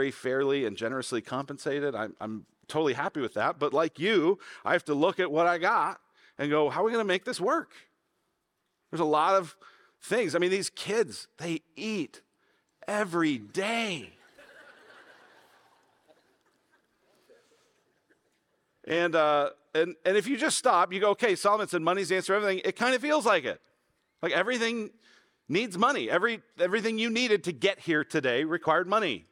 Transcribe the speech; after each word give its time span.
very 0.00 0.10
fairly 0.10 0.64
and 0.64 0.78
generously 0.78 1.20
compensated. 1.20 1.94
I'm, 1.94 2.16
I'm 2.22 2.46
totally 2.68 2.94
happy 2.94 3.20
with 3.20 3.34
that. 3.34 3.58
But 3.58 3.74
like 3.74 3.98
you, 3.98 4.38
I 4.64 4.72
have 4.72 4.86
to 4.86 4.94
look 4.94 5.20
at 5.20 5.30
what 5.30 5.46
I 5.46 5.58
got 5.58 6.00
and 6.38 6.50
go, 6.50 6.70
how 6.70 6.80
are 6.80 6.84
we 6.84 6.90
going 6.90 7.04
to 7.04 7.06
make 7.06 7.26
this 7.26 7.38
work? 7.38 7.72
There's 8.90 9.00
a 9.02 9.04
lot 9.04 9.34
of 9.34 9.54
things. 10.02 10.34
I 10.34 10.38
mean, 10.38 10.50
these 10.50 10.70
kids, 10.70 11.28
they 11.36 11.60
eat 11.76 12.22
every 12.88 13.36
day. 13.36 14.08
and, 18.88 19.14
uh, 19.14 19.50
and, 19.74 19.96
and 20.06 20.16
if 20.16 20.26
you 20.26 20.38
just 20.38 20.56
stop, 20.56 20.94
you 20.94 21.00
go, 21.00 21.10
okay, 21.10 21.34
Solomon 21.34 21.68
said 21.68 21.82
money's 21.82 22.08
the 22.08 22.16
answer 22.16 22.32
to 22.32 22.36
everything. 22.38 22.62
It 22.64 22.74
kind 22.74 22.94
of 22.94 23.02
feels 23.02 23.26
like 23.26 23.44
it. 23.44 23.60
Like 24.22 24.32
everything 24.32 24.92
needs 25.46 25.76
money. 25.76 26.08
Every, 26.08 26.40
everything 26.58 26.98
you 26.98 27.10
needed 27.10 27.44
to 27.44 27.52
get 27.52 27.80
here 27.80 28.02
today 28.02 28.44
required 28.44 28.88
money. 28.88 29.26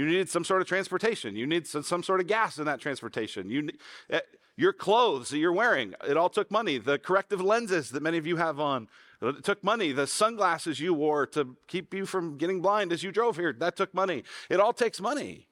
You 0.00 0.06
needed 0.06 0.30
some 0.30 0.44
sort 0.44 0.62
of 0.62 0.66
transportation. 0.66 1.36
You 1.36 1.46
need 1.46 1.66
some, 1.66 1.82
some 1.82 2.02
sort 2.02 2.20
of 2.20 2.26
gas 2.26 2.56
in 2.56 2.64
that 2.64 2.80
transportation. 2.80 3.50
You, 3.50 3.68
uh, 4.10 4.20
your 4.56 4.72
clothes 4.72 5.28
that 5.28 5.36
you're 5.36 5.52
wearing, 5.52 5.92
it 6.08 6.16
all 6.16 6.30
took 6.30 6.50
money. 6.50 6.78
The 6.78 6.98
corrective 6.98 7.42
lenses 7.42 7.90
that 7.90 8.02
many 8.02 8.16
of 8.16 8.26
you 8.26 8.36
have 8.36 8.58
on, 8.58 8.88
it 9.20 9.44
took 9.44 9.62
money. 9.62 9.92
The 9.92 10.06
sunglasses 10.06 10.80
you 10.80 10.94
wore 10.94 11.26
to 11.26 11.54
keep 11.66 11.92
you 11.92 12.06
from 12.06 12.38
getting 12.38 12.62
blind 12.62 12.94
as 12.94 13.02
you 13.02 13.12
drove 13.12 13.36
here, 13.36 13.52
that 13.52 13.76
took 13.76 13.92
money. 13.92 14.24
It 14.48 14.58
all 14.58 14.72
takes 14.72 15.02
money. 15.02 15.48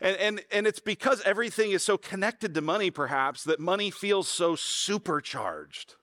And, 0.00 0.16
and, 0.16 0.40
and 0.50 0.66
it's 0.66 0.80
because 0.80 1.20
everything 1.26 1.72
is 1.72 1.82
so 1.82 1.98
connected 1.98 2.54
to 2.54 2.62
money, 2.62 2.90
perhaps, 2.90 3.44
that 3.44 3.60
money 3.60 3.90
feels 3.90 4.26
so 4.26 4.56
supercharged. 4.56 5.96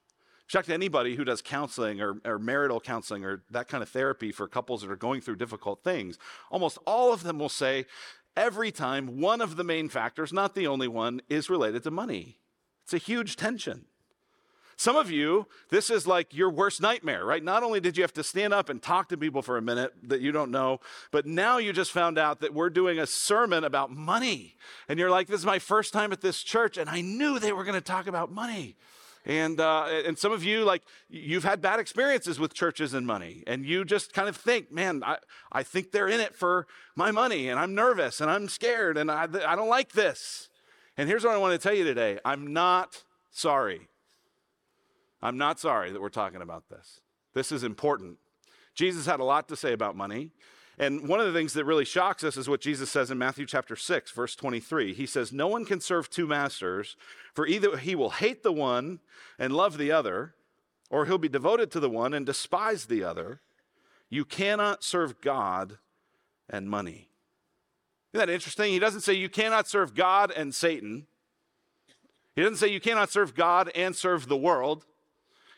Check 0.47 0.65
to 0.65 0.73
anybody 0.73 1.15
who 1.15 1.23
does 1.23 1.41
counseling 1.41 2.01
or, 2.01 2.17
or 2.23 2.37
marital 2.37 2.79
counseling 2.79 3.25
or 3.25 3.43
that 3.49 3.67
kind 3.67 3.81
of 3.81 3.89
therapy 3.89 4.31
for 4.31 4.47
couples 4.47 4.81
that 4.81 4.91
are 4.91 4.95
going 4.95 5.21
through 5.21 5.37
difficult 5.37 5.83
things. 5.83 6.19
Almost 6.51 6.77
all 6.85 7.11
of 7.11 7.23
them 7.23 7.39
will 7.39 7.49
say 7.49 7.85
every 8.37 8.71
time 8.71 9.19
one 9.19 9.41
of 9.41 9.55
the 9.55 9.63
main 9.63 9.89
factors, 9.89 10.31
not 10.31 10.53
the 10.53 10.67
only 10.67 10.87
one, 10.87 11.21
is 11.29 11.49
related 11.49 11.83
to 11.83 11.91
money. 11.91 12.39
It's 12.83 12.93
a 12.93 12.99
huge 12.99 13.35
tension. 13.35 13.85
Some 14.77 14.97
of 14.97 15.09
you, 15.09 15.47
this 15.69 15.89
is 15.89 16.05
like 16.05 16.33
your 16.33 16.49
worst 16.49 16.81
nightmare, 16.81 17.23
right? 17.23 17.43
Not 17.43 17.63
only 17.63 17.79
did 17.79 17.95
you 17.95 18.03
have 18.03 18.13
to 18.13 18.23
stand 18.23 18.53
up 18.53 18.69
and 18.69 18.81
talk 18.81 19.07
to 19.09 19.17
people 19.17 19.41
for 19.41 19.57
a 19.57 19.61
minute 19.61 19.93
that 20.03 20.19
you 20.19 20.33
don't 20.33 20.51
know, 20.51 20.81
but 21.11 21.25
now 21.25 21.57
you 21.57 21.71
just 21.71 21.91
found 21.91 22.17
out 22.17 22.41
that 22.41 22.53
we're 22.53 22.69
doing 22.69 22.99
a 22.99 23.07
sermon 23.07 23.63
about 23.63 23.89
money. 23.89 24.57
And 24.89 24.99
you're 24.99 25.09
like, 25.09 25.27
this 25.27 25.39
is 25.39 25.45
my 25.45 25.59
first 25.59 25.93
time 25.93 26.11
at 26.11 26.19
this 26.19 26.43
church, 26.43 26.77
and 26.77 26.89
I 26.89 26.99
knew 27.01 27.39
they 27.39 27.53
were 27.53 27.63
going 27.63 27.75
to 27.75 27.81
talk 27.81 28.07
about 28.07 28.31
money. 28.31 28.75
And, 29.25 29.59
uh, 29.59 29.87
and 30.05 30.17
some 30.17 30.31
of 30.31 30.43
you, 30.43 30.63
like, 30.63 30.83
you've 31.09 31.43
had 31.43 31.59
bad 31.59 31.79
experiences 31.79 32.39
with 32.39 32.53
churches 32.53 32.93
and 32.93 33.07
money, 33.07 33.43
and 33.47 33.65
you 33.65 33.83
just 33.83 34.13
kind 34.13 34.29
of 34.29 34.35
think, 34.35 34.71
man, 34.71 35.01
I, 35.03 35.17
I 35.51 35.63
think 35.63 35.91
they're 35.91 36.07
in 36.07 36.19
it 36.19 36.35
for 36.35 36.67
my 36.95 37.09
money, 37.09 37.49
and 37.49 37.59
I'm 37.59 37.73
nervous, 37.73 38.21
and 38.21 38.29
I'm 38.29 38.47
scared, 38.47 38.97
and 38.97 39.09
I, 39.09 39.23
I 39.23 39.55
don't 39.55 39.69
like 39.69 39.93
this. 39.93 40.49
And 40.95 41.09
here's 41.09 41.23
what 41.23 41.33
I 41.33 41.37
want 41.37 41.59
to 41.59 41.67
tell 41.67 41.75
you 41.75 41.83
today 41.83 42.19
I'm 42.23 42.53
not 42.53 43.03
sorry. 43.31 43.87
I'm 45.21 45.37
not 45.37 45.59
sorry 45.59 45.91
that 45.91 46.01
we're 46.01 46.09
talking 46.09 46.41
about 46.41 46.69
this. 46.69 47.01
This 47.33 47.51
is 47.51 47.63
important. 47.63 48.17
Jesus 48.75 49.07
had 49.07 49.19
a 49.19 49.23
lot 49.23 49.47
to 49.47 49.55
say 49.55 49.73
about 49.73 49.95
money. 49.95 50.31
And 50.77 51.07
one 51.07 51.21
of 51.21 51.25
the 51.25 51.33
things 51.33 51.53
that 51.53 51.65
really 51.65 51.85
shocks 51.85 52.23
us 52.23 52.35
is 52.35 52.49
what 52.49 52.59
Jesus 52.59 52.91
says 52.91 53.09
in 53.09 53.17
Matthew 53.17 53.45
chapter 53.45 53.75
6, 53.75 54.11
verse 54.11 54.35
23. 54.35 54.93
He 54.93 55.05
says, 55.05 55.31
No 55.31 55.47
one 55.47 55.63
can 55.65 55.79
serve 55.79 56.09
two 56.09 56.27
masters, 56.27 56.97
for 57.33 57.47
either 57.47 57.77
he 57.77 57.95
will 57.95 58.09
hate 58.09 58.43
the 58.43 58.51
one 58.51 58.99
and 59.39 59.53
love 59.53 59.77
the 59.77 59.91
other, 59.91 60.35
or 60.89 61.05
he'll 61.05 61.17
be 61.17 61.29
devoted 61.29 61.71
to 61.71 61.79
the 61.79 61.89
one 61.89 62.13
and 62.13 62.25
despise 62.25 62.85
the 62.85 63.03
other. 63.03 63.39
You 64.09 64.25
cannot 64.25 64.83
serve 64.83 65.21
God 65.21 65.77
and 66.49 66.69
money. 66.69 67.07
Isn't 68.13 68.27
that 68.27 68.33
interesting? 68.33 68.71
He 68.71 68.79
doesn't 68.79 69.01
say 69.01 69.13
you 69.13 69.29
cannot 69.29 69.67
serve 69.67 69.95
God 69.95 70.31
and 70.31 70.53
Satan. 70.53 71.07
He 72.35 72.41
doesn't 72.41 72.57
say 72.57 72.67
you 72.67 72.81
cannot 72.81 73.09
serve 73.09 73.33
God 73.33 73.71
and 73.75 73.95
serve 73.95 74.27
the 74.27 74.37
world. 74.37 74.85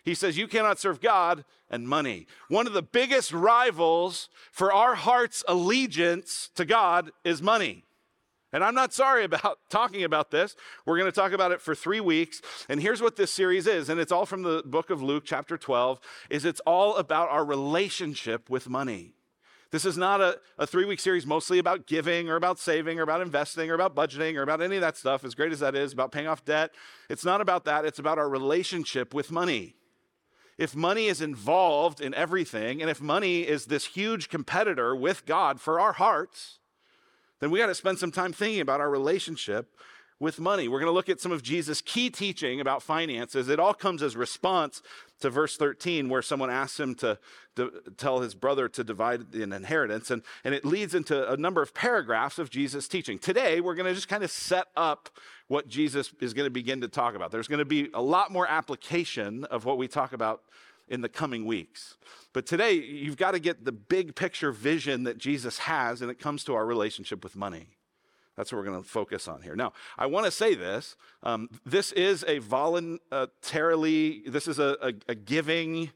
He 0.08 0.14
says, 0.14 0.38
You 0.38 0.48
cannot 0.48 0.80
serve 0.80 1.02
God 1.02 1.44
and 1.70 1.86
money. 1.86 2.28
One 2.48 2.66
of 2.66 2.72
the 2.72 2.82
biggest 2.82 3.34
rivals 3.34 4.30
for 4.54 4.72
our 4.72 4.96
heart's 4.96 5.44
allegiance 5.50 6.50
to 6.56 6.64
God 6.64 7.12
is 7.26 7.42
money. 7.42 7.84
And 8.54 8.64
I'm 8.64 8.74
not 8.74 8.94
sorry 8.94 9.26
about 9.26 9.60
talking 9.70 10.06
about 10.06 10.32
this. 10.32 10.56
We're 10.86 10.98
going 10.98 11.12
to 11.12 11.16
talk 11.16 11.34
about 11.34 11.52
it 11.52 11.60
for 11.60 11.76
three 11.76 12.00
weeks. 12.00 12.42
And 12.70 12.82
here's 12.82 13.02
what 13.02 13.18
this 13.18 13.34
series 13.34 13.68
is, 13.68 13.90
and 13.90 14.00
it's 14.00 14.14
all 14.14 14.26
from 14.26 14.44
the 14.44 14.64
book 14.66 14.92
of 14.92 15.04
Luke, 15.04 15.24
chapter 15.26 15.58
12, 15.58 16.00
is 16.30 16.46
it's 16.46 16.62
all 16.62 16.96
about 16.96 17.28
our 17.28 17.44
relationship 17.44 18.50
with 18.50 18.70
money. 18.70 19.12
This 19.72 19.84
is 19.84 19.98
not 19.98 20.22
a, 20.22 20.40
a 20.58 20.66
three 20.66 20.86
week 20.86 21.02
series 21.02 21.26
mostly 21.26 21.60
about 21.60 21.86
giving 21.86 22.30
or 22.30 22.38
about 22.38 22.60
saving 22.60 22.98
or 22.98 23.04
about 23.04 23.20
investing 23.20 23.70
or 23.70 23.74
about 23.74 23.94
budgeting 23.94 24.38
or 24.38 24.42
about 24.42 24.62
any 24.62 24.78
of 24.78 24.82
that 24.82 24.96
stuff, 24.96 25.26
as 25.26 25.36
great 25.36 25.52
as 25.52 25.60
that 25.60 25.76
is, 25.76 25.92
about 25.92 26.14
paying 26.14 26.28
off 26.28 26.46
debt. 26.46 26.74
It's 27.10 27.26
not 27.26 27.42
about 27.42 27.66
that. 27.66 27.84
It's 27.84 28.00
about 28.00 28.18
our 28.18 28.30
relationship 28.30 29.14
with 29.14 29.32
money 29.32 29.74
if 30.58 30.76
money 30.76 31.08
is 31.08 31.22
involved 31.22 32.02
in 32.02 32.14
everything, 32.14 32.82
and 32.82 32.90
if 32.90 33.00
money 33.02 33.42
is 33.42 33.66
this 33.66 33.86
huge 33.86 34.30
competitor 34.30 34.96
with 34.96 35.26
God 35.26 35.62
for 35.62 35.80
our 35.80 35.94
hearts, 35.94 36.60
then 37.40 37.52
we 37.52 37.60
got 37.60 37.68
to 37.68 37.76
spend 37.76 38.00
some 38.00 38.12
time 38.12 38.34
thinking 38.34 38.62
about 38.62 38.82
our 38.82 38.90
relationship 38.90 39.76
with 40.20 40.40
money. 40.40 40.68
We're 40.68 40.80
going 40.80 40.90
to 40.90 40.96
look 40.96 41.10
at 41.10 41.20
some 41.20 41.32
of 41.32 41.44
Jesus' 41.44 41.82
key 41.82 42.10
teaching 42.10 42.60
about 42.60 42.82
finances. 42.82 43.50
It 43.50 43.60
all 43.60 43.74
comes 43.74 44.02
as 44.02 44.16
response 44.16 44.82
to 45.20 45.30
verse 45.30 45.58
13, 45.58 46.10
where 46.10 46.22
someone 46.22 46.50
asks 46.50 46.80
him 46.80 46.96
to, 46.96 47.20
to, 47.56 47.72
tell 47.98 48.22
his 48.22 48.34
brother 48.34 48.68
to 48.70 48.84
divide 48.84 49.34
an 49.34 49.54
inheritance. 49.54 50.10
And, 50.10 50.24
and 50.44 50.56
it 50.56 50.66
leads 50.66 50.96
into 50.96 51.32
a 51.32 51.38
number 51.38 51.62
of 51.62 51.74
paragraphs 51.74 52.40
of 52.40 52.50
Jesus' 52.50 52.88
teaching. 52.88 53.20
Today, 53.20 53.62
we're 53.62 53.76
going 53.76 53.88
to 53.88 53.94
just 53.94 54.08
kind 54.08 54.24
of 54.24 54.32
set 54.32 54.68
up 54.76 55.10
what 55.48 55.68
Jesus 55.68 56.12
is 56.20 56.34
going 56.34 56.46
to 56.46 56.52
begin 56.52 56.82
to 56.82 56.88
talk 56.88 57.16
about. 57.16 57.32
There's 57.32 57.48
going 57.48 57.60
to 57.60 57.66
be 57.66 57.90
a 57.94 58.02
lot 58.02 58.32
more 58.32 58.48
application 58.48 59.44
of 59.46 59.66
what 59.66 59.78
we 59.78 59.88
talk 59.88 60.14
about 60.14 60.42
in 60.88 61.02
the 61.02 61.10
coming 61.10 61.46
weeks. 61.46 61.98
But 62.34 62.46
today, 62.46 62.74
you've 62.74 63.18
got 63.18 63.32
to 63.32 63.40
get 63.40 63.66
the 63.66 63.72
big 63.72 64.16
picture 64.16 64.52
vision 64.52 65.04
that 65.04 65.18
Jesus 65.18 65.60
has, 65.60 66.02
and 66.02 66.10
it 66.10 66.20
comes 66.20 66.44
to 66.46 66.56
our 66.56 66.66
relationship 66.66 67.24
with 67.24 67.36
money. 67.36 67.77
That's 68.38 68.52
what 68.52 68.60
we're 68.60 68.66
going 68.66 68.84
to 68.84 68.88
focus 68.88 69.28
on 69.28 69.42
here. 69.42 69.56
Now, 69.56 69.74
I 69.98 70.06
want 70.06 70.26
to 70.26 70.32
say 70.32 70.54
this. 70.54 70.96
Um, 71.24 71.50
this 71.66 71.92
is 71.92 72.24
a 72.28 72.38
voluntarily, 72.38 74.22
this 74.28 74.48
is 74.48 74.60
a, 74.60 74.78
a, 74.82 74.94
a 75.10 75.16
giving 75.16 75.90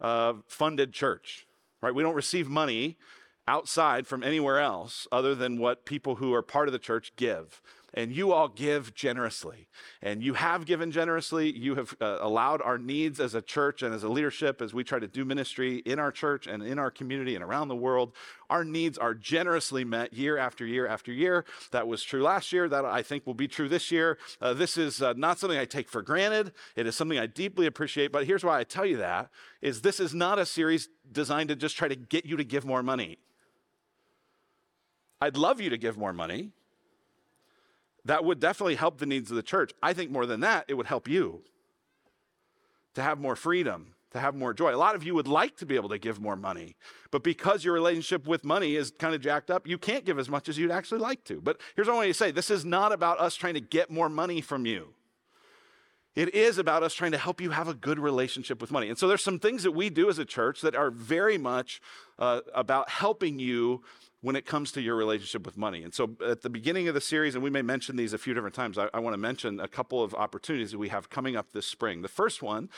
uh, 0.00 0.34
funded 0.48 0.92
church, 0.92 1.46
right? 1.80 1.94
We 1.94 2.02
don't 2.02 2.16
receive 2.16 2.48
money 2.48 2.98
outside 3.46 4.06
from 4.06 4.24
anywhere 4.24 4.58
else 4.58 5.06
other 5.12 5.34
than 5.34 5.58
what 5.58 5.84
people 5.84 6.16
who 6.16 6.34
are 6.34 6.42
part 6.42 6.66
of 6.66 6.72
the 6.72 6.78
church 6.78 7.12
give 7.16 7.62
and 7.94 8.14
you 8.14 8.32
all 8.32 8.48
give 8.48 8.92
generously. 8.94 9.68
And 10.02 10.22
you 10.22 10.34
have 10.34 10.66
given 10.66 10.90
generously. 10.90 11.56
You 11.56 11.76
have 11.76 11.96
uh, 12.00 12.18
allowed 12.20 12.60
our 12.60 12.76
needs 12.76 13.20
as 13.20 13.34
a 13.34 13.40
church 13.40 13.82
and 13.82 13.94
as 13.94 14.02
a 14.02 14.08
leadership 14.08 14.60
as 14.60 14.74
we 14.74 14.82
try 14.82 14.98
to 14.98 15.06
do 15.06 15.24
ministry 15.24 15.76
in 15.78 16.00
our 16.00 16.10
church 16.10 16.48
and 16.48 16.62
in 16.62 16.78
our 16.78 16.90
community 16.90 17.36
and 17.36 17.44
around 17.44 17.68
the 17.68 17.76
world. 17.76 18.12
Our 18.50 18.64
needs 18.64 18.98
are 18.98 19.14
generously 19.14 19.84
met 19.84 20.12
year 20.12 20.36
after 20.36 20.66
year 20.66 20.88
after 20.88 21.12
year. 21.12 21.44
That 21.70 21.86
was 21.86 22.02
true 22.02 22.22
last 22.22 22.52
year. 22.52 22.68
That 22.68 22.84
I 22.84 23.02
think 23.02 23.26
will 23.26 23.34
be 23.34 23.48
true 23.48 23.68
this 23.68 23.92
year. 23.92 24.18
Uh, 24.40 24.54
this 24.54 24.76
is 24.76 25.00
uh, 25.00 25.14
not 25.16 25.38
something 25.38 25.58
I 25.58 25.64
take 25.64 25.88
for 25.88 26.02
granted. 26.02 26.52
It 26.74 26.86
is 26.88 26.96
something 26.96 27.18
I 27.18 27.26
deeply 27.26 27.66
appreciate. 27.66 28.10
But 28.10 28.26
here's 28.26 28.44
why 28.44 28.58
I 28.58 28.64
tell 28.64 28.84
you 28.84 28.96
that 28.98 29.30
is 29.62 29.80
this 29.80 30.00
is 30.00 30.12
not 30.12 30.38
a 30.38 30.44
series 30.44 30.88
designed 31.10 31.48
to 31.48 31.56
just 31.56 31.76
try 31.76 31.86
to 31.86 31.96
get 31.96 32.26
you 32.26 32.36
to 32.36 32.44
give 32.44 32.64
more 32.64 32.82
money. 32.82 33.18
I'd 35.20 35.36
love 35.36 35.60
you 35.60 35.70
to 35.70 35.78
give 35.78 35.96
more 35.96 36.12
money 36.12 36.50
that 38.04 38.24
would 38.24 38.40
definitely 38.40 38.74
help 38.74 38.98
the 38.98 39.06
needs 39.06 39.30
of 39.30 39.36
the 39.36 39.42
church. 39.42 39.72
I 39.82 39.92
think 39.92 40.10
more 40.10 40.26
than 40.26 40.40
that, 40.40 40.66
it 40.68 40.74
would 40.74 40.86
help 40.86 41.08
you 41.08 41.42
to 42.94 43.02
have 43.02 43.18
more 43.18 43.36
freedom, 43.36 43.94
to 44.10 44.20
have 44.20 44.34
more 44.34 44.54
joy. 44.54 44.74
A 44.74 44.76
lot 44.76 44.94
of 44.94 45.04
you 45.04 45.14
would 45.14 45.26
like 45.26 45.56
to 45.56 45.66
be 45.66 45.74
able 45.74 45.88
to 45.88 45.98
give 45.98 46.20
more 46.20 46.36
money, 46.36 46.76
but 47.10 47.22
because 47.22 47.64
your 47.64 47.74
relationship 47.74 48.26
with 48.26 48.44
money 48.44 48.76
is 48.76 48.92
kind 48.98 49.14
of 49.14 49.20
jacked 49.20 49.50
up, 49.50 49.66
you 49.66 49.78
can't 49.78 50.04
give 50.04 50.18
as 50.18 50.28
much 50.28 50.48
as 50.48 50.58
you'd 50.58 50.70
actually 50.70 51.00
like 51.00 51.24
to. 51.24 51.40
But 51.40 51.60
here's 51.74 51.86
what 51.86 51.94
I 51.94 51.96
want 51.96 52.06
you 52.08 52.12
to 52.12 52.18
say 52.18 52.30
this 52.30 52.50
is 52.50 52.64
not 52.64 52.92
about 52.92 53.20
us 53.20 53.34
trying 53.34 53.54
to 53.54 53.60
get 53.60 53.90
more 53.90 54.08
money 54.08 54.40
from 54.40 54.66
you. 54.66 54.94
It 56.14 56.34
is 56.34 56.58
about 56.58 56.82
us 56.82 56.94
trying 56.94 57.12
to 57.12 57.18
help 57.18 57.40
you 57.40 57.50
have 57.50 57.66
a 57.66 57.74
good 57.74 57.98
relationship 57.98 58.60
with 58.60 58.70
money. 58.70 58.88
And 58.88 58.96
so 58.96 59.08
there's 59.08 59.24
some 59.24 59.38
things 59.40 59.64
that 59.64 59.72
we 59.72 59.90
do 59.90 60.08
as 60.08 60.18
a 60.18 60.24
church 60.24 60.60
that 60.60 60.76
are 60.76 60.90
very 60.90 61.38
much 61.38 61.80
uh, 62.18 62.40
about 62.54 62.88
helping 62.88 63.38
you 63.38 63.82
when 64.20 64.36
it 64.36 64.46
comes 64.46 64.72
to 64.72 64.80
your 64.80 64.96
relationship 64.96 65.44
with 65.44 65.58
money. 65.58 65.82
And 65.82 65.92
so 65.92 66.16
at 66.26 66.42
the 66.42 66.48
beginning 66.48 66.88
of 66.88 66.94
the 66.94 67.00
series, 67.00 67.34
and 67.34 67.44
we 67.44 67.50
may 67.50 67.62
mention 67.62 67.96
these 67.96 68.12
a 68.12 68.18
few 68.18 68.32
different 68.32 68.54
times, 68.54 68.78
I, 68.78 68.88
I 68.94 69.00
want 69.00 69.12
to 69.14 69.18
mention 69.18 69.60
a 69.60 69.68
couple 69.68 70.02
of 70.02 70.14
opportunities 70.14 70.70
that 70.70 70.78
we 70.78 70.88
have 70.88 71.10
coming 71.10 71.36
up 71.36 71.52
this 71.52 71.66
spring. 71.66 72.02
The 72.02 72.08
first 72.08 72.42
one 72.42 72.70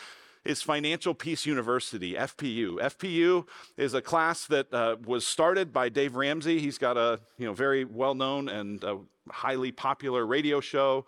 is 0.47 0.63
Financial 0.63 1.13
Peace 1.13 1.45
University, 1.45 2.15
FPU. 2.15 2.79
FPU 2.79 3.47
is 3.77 3.95
a 3.95 4.01
class 4.01 4.47
that 4.47 4.73
uh, 4.73 4.97
was 5.05 5.27
started 5.27 5.73
by 5.73 5.89
Dave 5.89 6.15
Ramsey. 6.15 6.61
He's 6.61 6.79
got 6.79 6.97
a 6.97 7.21
you 7.37 7.47
know 7.47 7.53
very 7.53 7.85
well 7.85 8.15
known 8.15 8.49
and 8.49 8.83
uh, 8.85 8.97
highly 9.31 9.73
popular 9.73 10.25
radio 10.25 10.61
show 10.61 11.05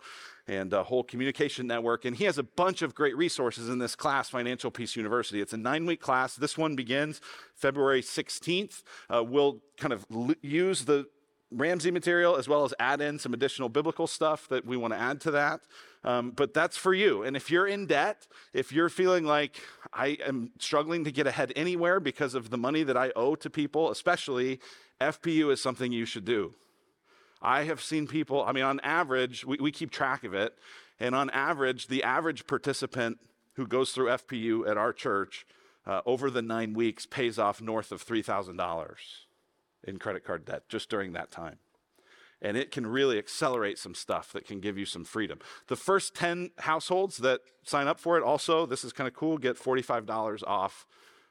and 0.47 0.73
a 0.73 0.83
whole 0.83 1.03
communication 1.03 1.67
network. 1.67 2.05
And 2.05 2.15
he 2.15 2.25
has 2.25 2.37
a 2.37 2.43
bunch 2.43 2.81
of 2.81 2.95
great 2.95 3.15
resources 3.15 3.69
in 3.69 3.77
this 3.77 3.95
class, 3.95 4.29
Financial 4.29 4.71
Peace 4.71 4.95
University. 4.95 5.41
It's 5.41 5.53
a 5.53 5.57
nine 5.57 5.85
week 5.85 6.01
class. 6.01 6.35
This 6.35 6.57
one 6.57 6.75
begins 6.75 7.21
February 7.55 8.01
16th. 8.01 8.83
Uh, 9.09 9.23
we'll 9.23 9.61
kind 9.77 9.93
of 9.93 10.05
l- 10.13 10.33
use 10.41 10.85
the 10.85 11.07
Ramsey 11.51 11.91
material 11.91 12.35
as 12.35 12.47
well 12.47 12.63
as 12.63 12.73
add 12.79 13.01
in 13.01 13.19
some 13.19 13.33
additional 13.33 13.69
biblical 13.69 14.07
stuff 14.07 14.47
that 14.49 14.65
we 14.65 14.75
want 14.77 14.93
to 14.93 14.99
add 14.99 15.21
to 15.21 15.31
that. 15.31 15.61
Um, 16.03 16.31
but 16.31 16.53
that's 16.53 16.77
for 16.77 16.93
you. 16.93 17.23
And 17.23 17.35
if 17.35 17.51
you're 17.51 17.67
in 17.67 17.85
debt, 17.85 18.27
if 18.53 18.71
you're 18.71 18.89
feeling 18.89 19.25
like 19.25 19.59
I 19.93 20.17
am 20.25 20.51
struggling 20.57 21.03
to 21.03 21.11
get 21.11 21.27
ahead 21.27 21.51
anywhere 21.55 21.99
because 21.99 22.35
of 22.35 22.49
the 22.49 22.57
money 22.57 22.83
that 22.83 22.95
I 22.95 23.11
owe 23.15 23.35
to 23.35 23.49
people, 23.49 23.91
especially 23.91 24.59
FPU 25.01 25.51
is 25.51 25.61
something 25.61 25.91
you 25.91 26.05
should 26.05 26.25
do. 26.25 26.53
I 27.41 27.63
have 27.63 27.81
seen 27.81 28.07
people, 28.07 28.43
I 28.43 28.51
mean, 28.51 28.63
on 28.63 28.79
average, 28.81 29.45
we, 29.45 29.57
we 29.59 29.71
keep 29.71 29.91
track 29.91 30.23
of 30.23 30.33
it. 30.33 30.57
And 30.99 31.15
on 31.15 31.29
average, 31.29 31.87
the 31.87 32.03
average 32.03 32.47
participant 32.47 33.19
who 33.53 33.67
goes 33.67 33.91
through 33.91 34.07
FPU 34.07 34.69
at 34.69 34.77
our 34.77 34.93
church 34.93 35.45
uh, 35.85 36.01
over 36.05 36.29
the 36.29 36.41
nine 36.41 36.73
weeks 36.73 37.05
pays 37.05 37.39
off 37.39 37.61
north 37.61 37.91
of 37.91 38.05
$3,000 38.05 38.95
in 39.85 39.97
credit 39.97 40.25
card 40.25 40.45
debt 40.45 40.63
just 40.69 40.89
during 40.89 41.13
that 41.13 41.31
time. 41.31 41.57
And 42.41 42.55
it 42.55 42.71
can 42.71 42.87
really 42.87 43.17
accelerate 43.17 43.77
some 43.77 43.93
stuff 43.93 44.31
that 44.31 44.45
can 44.45 44.61
give 44.61 44.77
you 44.77 44.85
some 44.85 45.03
freedom. 45.03 45.39
The 45.67 45.75
first 45.75 46.15
10 46.15 46.51
households 46.59 47.17
that 47.17 47.41
sign 47.63 47.87
up 47.87 47.99
for 47.99 48.17
it 48.17 48.23
also, 48.23 48.65
this 48.65 48.83
is 48.83 48.93
kind 48.93 49.07
of 49.07 49.13
cool, 49.13 49.37
get 49.37 49.57
$45 49.57 50.43
off 50.47 50.85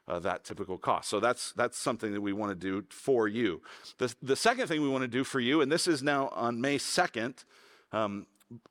uh, 0.09 0.19
that 0.21 0.45
typical 0.45 0.79
cost. 0.79 1.09
So 1.09 1.21
that's 1.21 1.53
that's 1.53 1.79
something 1.79 2.13
that 2.13 2.21
we 2.21 2.33
want 2.33 2.51
to 2.51 2.57
do 2.57 2.85
for 2.89 3.29
you. 3.29 3.61
The, 3.99 4.15
the 4.23 4.37
second 4.37 4.67
thing 4.67 4.81
we 4.81 4.89
want 4.89 5.03
to 5.03 5.09
do 5.09 5.23
for 5.23 5.39
you, 5.39 5.61
and 5.61 5.71
this 5.71 5.87
is 5.87 6.03
now 6.03 6.29
on 6.29 6.61
May 6.61 6.79
2nd, 6.79 7.45
um, 7.93 8.27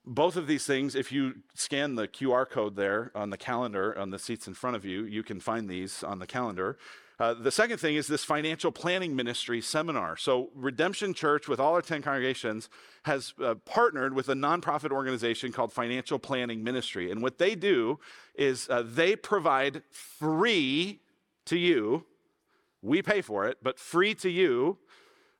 both 0.05 0.35
of 0.35 0.47
these 0.47 0.65
things, 0.65 0.95
if 0.95 1.11
you 1.11 1.35
scan 1.53 1.95
the 1.95 2.07
QR 2.07 2.49
code 2.49 2.75
there 2.75 3.11
on 3.13 3.29
the 3.29 3.37
calendar 3.37 3.97
on 3.97 4.09
the 4.09 4.19
seats 4.19 4.47
in 4.47 4.55
front 4.55 4.75
of 4.75 4.83
you, 4.83 5.03
you 5.03 5.21
can 5.21 5.39
find 5.39 5.69
these 5.69 6.03
on 6.03 6.19
the 6.19 6.27
calendar. 6.27 6.77
Uh, 7.19 7.33
the 7.33 7.51
second 7.51 7.79
thing 7.79 7.95
is 7.95 8.07
this 8.07 8.23
financial 8.23 8.71
planning 8.71 9.15
ministry 9.15 9.59
seminar. 9.59 10.15
So, 10.17 10.49
Redemption 10.53 11.15
Church, 11.15 11.47
with 11.47 11.59
all 11.59 11.73
our 11.73 11.81
10 11.81 12.03
congregations, 12.03 12.69
has 13.05 13.33
uh, 13.43 13.55
partnered 13.65 14.13
with 14.13 14.29
a 14.29 14.35
nonprofit 14.35 14.91
organization 14.91 15.51
called 15.51 15.73
Financial 15.73 16.19
Planning 16.19 16.63
Ministry. 16.63 17.11
And 17.11 17.23
what 17.23 17.39
they 17.39 17.55
do 17.55 17.99
is 18.35 18.69
uh, 18.69 18.83
they 18.85 19.15
provide 19.15 19.81
free 19.89 20.99
to 21.45 21.57
you, 21.57 22.05
we 22.83 23.01
pay 23.01 23.21
for 23.21 23.47
it, 23.47 23.57
but 23.63 23.79
free 23.79 24.13
to 24.15 24.29
you 24.29 24.77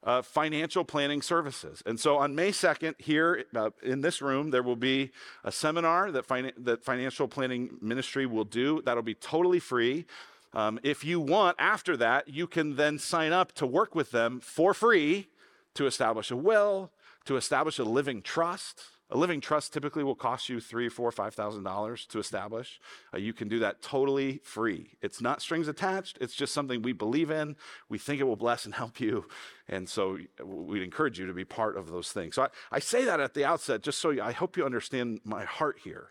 uh, 0.03 0.21
financial 0.21 0.83
planning 0.83 1.21
services. 1.21 1.83
And 1.85 1.99
so 1.99 2.17
on 2.17 2.33
May 2.33 2.51
2nd, 2.51 2.99
here 2.99 3.43
uh, 3.55 3.71
in 3.83 4.01
this 4.01 4.21
room, 4.21 4.51
there 4.51 4.63
will 4.63 4.75
be 4.75 5.11
a 5.43 5.51
seminar 5.51 6.11
that, 6.11 6.25
fin- 6.25 6.53
that 6.57 6.83
Financial 6.83 7.27
Planning 7.27 7.77
Ministry 7.81 8.25
will 8.25 8.45
do. 8.45 8.81
That'll 8.85 9.03
be 9.03 9.15
totally 9.15 9.59
free. 9.59 10.05
Um, 10.53 10.79
if 10.83 11.03
you 11.03 11.19
want, 11.19 11.55
after 11.59 11.97
that, 11.97 12.27
you 12.27 12.47
can 12.47 12.75
then 12.75 12.99
sign 12.99 13.31
up 13.33 13.51
to 13.53 13.65
work 13.65 13.95
with 13.95 14.11
them 14.11 14.39
for 14.39 14.73
free 14.73 15.27
to 15.75 15.85
establish 15.85 16.31
a 16.31 16.35
will, 16.35 16.91
to 17.25 17.37
establish 17.37 17.77
a 17.79 17.83
living 17.83 18.21
trust. 18.21 18.81
A 19.09 19.17
living 19.17 19.39
trust 19.39 19.71
typically 19.71 20.03
will 20.03 20.15
cost 20.15 20.49
you 20.49 20.59
three, 20.59 20.89
four, 20.89 21.11
five 21.11 21.33
thousand 21.33 21.63
dollars 21.63 22.05
to 22.07 22.19
establish. 22.19 22.79
Uh, 23.13 23.17
you 23.17 23.31
can 23.31 23.47
do 23.47 23.59
that 23.59 23.81
totally 23.81 24.39
free. 24.43 24.97
It's 25.01 25.21
not 25.21 25.41
strings 25.41 25.69
attached. 25.69 26.17
It's 26.19 26.35
just 26.35 26.53
something 26.53 26.81
we 26.81 26.91
believe 26.91 27.31
in. 27.31 27.55
We 27.87 27.99
think 27.99 28.19
it 28.19 28.25
will 28.25 28.35
bless 28.35 28.65
and 28.65 28.73
help 28.83 28.99
you, 28.99 29.25
and 29.69 29.87
so 29.87 30.17
we'd 30.43 30.81
encourage 30.81 31.19
you 31.19 31.27
to 31.27 31.33
be 31.33 31.45
part 31.45 31.77
of 31.77 31.89
those 31.89 32.11
things. 32.11 32.35
So 32.35 32.43
I, 32.43 32.47
I 32.71 32.79
say 32.79 33.05
that 33.05 33.21
at 33.21 33.33
the 33.33 33.45
outset, 33.45 33.81
just 33.81 33.99
so 33.99 34.09
you, 34.09 34.21
I 34.21 34.33
hope 34.33 34.57
you 34.57 34.65
understand 34.65 35.21
my 35.23 35.45
heart 35.45 35.79
here. 35.83 36.09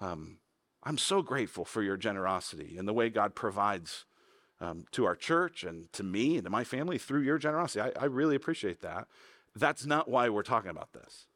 Um, 0.00 0.38
I'm 0.86 0.98
so 0.98 1.20
grateful 1.20 1.64
for 1.64 1.82
your 1.82 1.96
generosity 1.96 2.76
and 2.78 2.86
the 2.86 2.92
way 2.92 3.10
God 3.10 3.34
provides 3.34 4.04
um, 4.60 4.84
to 4.92 5.04
our 5.04 5.16
church 5.16 5.64
and 5.64 5.92
to 5.92 6.04
me 6.04 6.36
and 6.36 6.44
to 6.44 6.50
my 6.50 6.62
family 6.62 6.96
through 6.96 7.22
your 7.22 7.38
generosity. 7.38 7.80
I, 7.80 8.02
I 8.02 8.04
really 8.04 8.36
appreciate 8.36 8.82
that. 8.82 9.08
That's 9.56 9.84
not 9.84 10.08
why 10.08 10.28
we're 10.28 10.44
talking 10.44 10.70
about 10.70 10.92
this. 10.92 11.26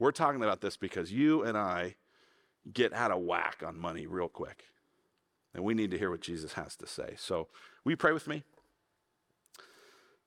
We're 0.00 0.10
talking 0.10 0.42
about 0.42 0.60
this 0.60 0.76
because 0.76 1.12
you 1.12 1.44
and 1.44 1.56
I 1.56 1.94
get 2.72 2.92
out 2.92 3.12
of 3.12 3.20
whack 3.20 3.62
on 3.64 3.78
money 3.78 4.08
real 4.08 4.28
quick. 4.28 4.64
And 5.54 5.62
we 5.62 5.74
need 5.74 5.92
to 5.92 5.98
hear 5.98 6.10
what 6.10 6.20
Jesus 6.20 6.54
has 6.54 6.74
to 6.76 6.86
say. 6.88 7.14
So, 7.16 7.46
will 7.84 7.92
you 7.92 7.96
pray 7.96 8.12
with 8.12 8.26
me? 8.26 8.42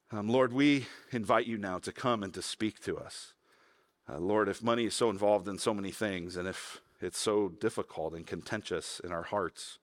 Um, 0.10 0.30
Lord, 0.30 0.54
we 0.54 0.86
invite 1.12 1.48
you 1.48 1.58
now 1.58 1.80
to 1.80 1.92
come 1.92 2.24
and 2.24 2.34
to 2.34 2.42
speak 2.42 2.82
to 2.86 2.98
us. 2.98 3.34
Uh, 4.08 4.20
Lord, 4.20 4.48
if 4.48 4.64
money 4.64 4.86
is 4.86 4.94
so 4.94 5.10
involved 5.10 5.50
in 5.50 5.58
so 5.58 5.74
many 5.74 5.92
things, 5.92 6.38
and 6.38 6.48
if 6.48 6.82
it's 7.02 7.20
so 7.20 7.50
difficult 7.50 8.14
and 8.14 8.26
contentious 8.26 9.00
in 9.04 9.12
our 9.12 9.24
hearts, 9.24 9.80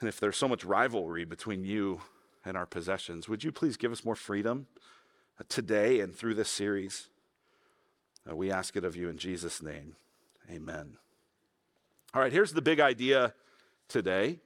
and 0.00 0.08
if 0.08 0.20
there's 0.20 0.36
so 0.36 0.48
much 0.48 0.64
rivalry 0.64 1.24
between 1.24 1.64
you 1.64 2.00
and 2.44 2.56
our 2.56 2.66
possessions, 2.66 3.28
would 3.28 3.42
you 3.42 3.50
please 3.50 3.76
give 3.76 3.92
us 3.92 4.04
more 4.04 4.14
freedom 4.14 4.66
uh, 5.40 5.44
today 5.48 6.00
and 6.00 6.14
through 6.14 6.34
this 6.34 6.50
series? 6.50 7.08
Uh, 8.28 8.36
we 8.36 8.50
ask 8.50 8.76
it 8.76 8.84
of 8.84 8.96
you 8.96 9.08
in 9.08 9.18
Jesus' 9.18 9.62
name. 9.62 9.96
Amen. 10.50 10.96
All 12.14 12.20
right, 12.20 12.32
here's 12.32 12.52
the 12.52 12.62
big 12.62 12.80
idea 12.80 13.34
today. 13.88 14.38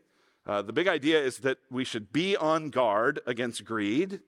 Uh, 0.47 0.63
the 0.63 0.73
big 0.73 0.89
idea 0.89 1.21
is 1.21 1.39
that 1.39 1.59
we 1.71 1.85
should 1.85 2.13
be 2.13 2.37
on 2.37 2.71
guard 2.71 3.21
against 3.27 3.65
greed. 3.65 4.21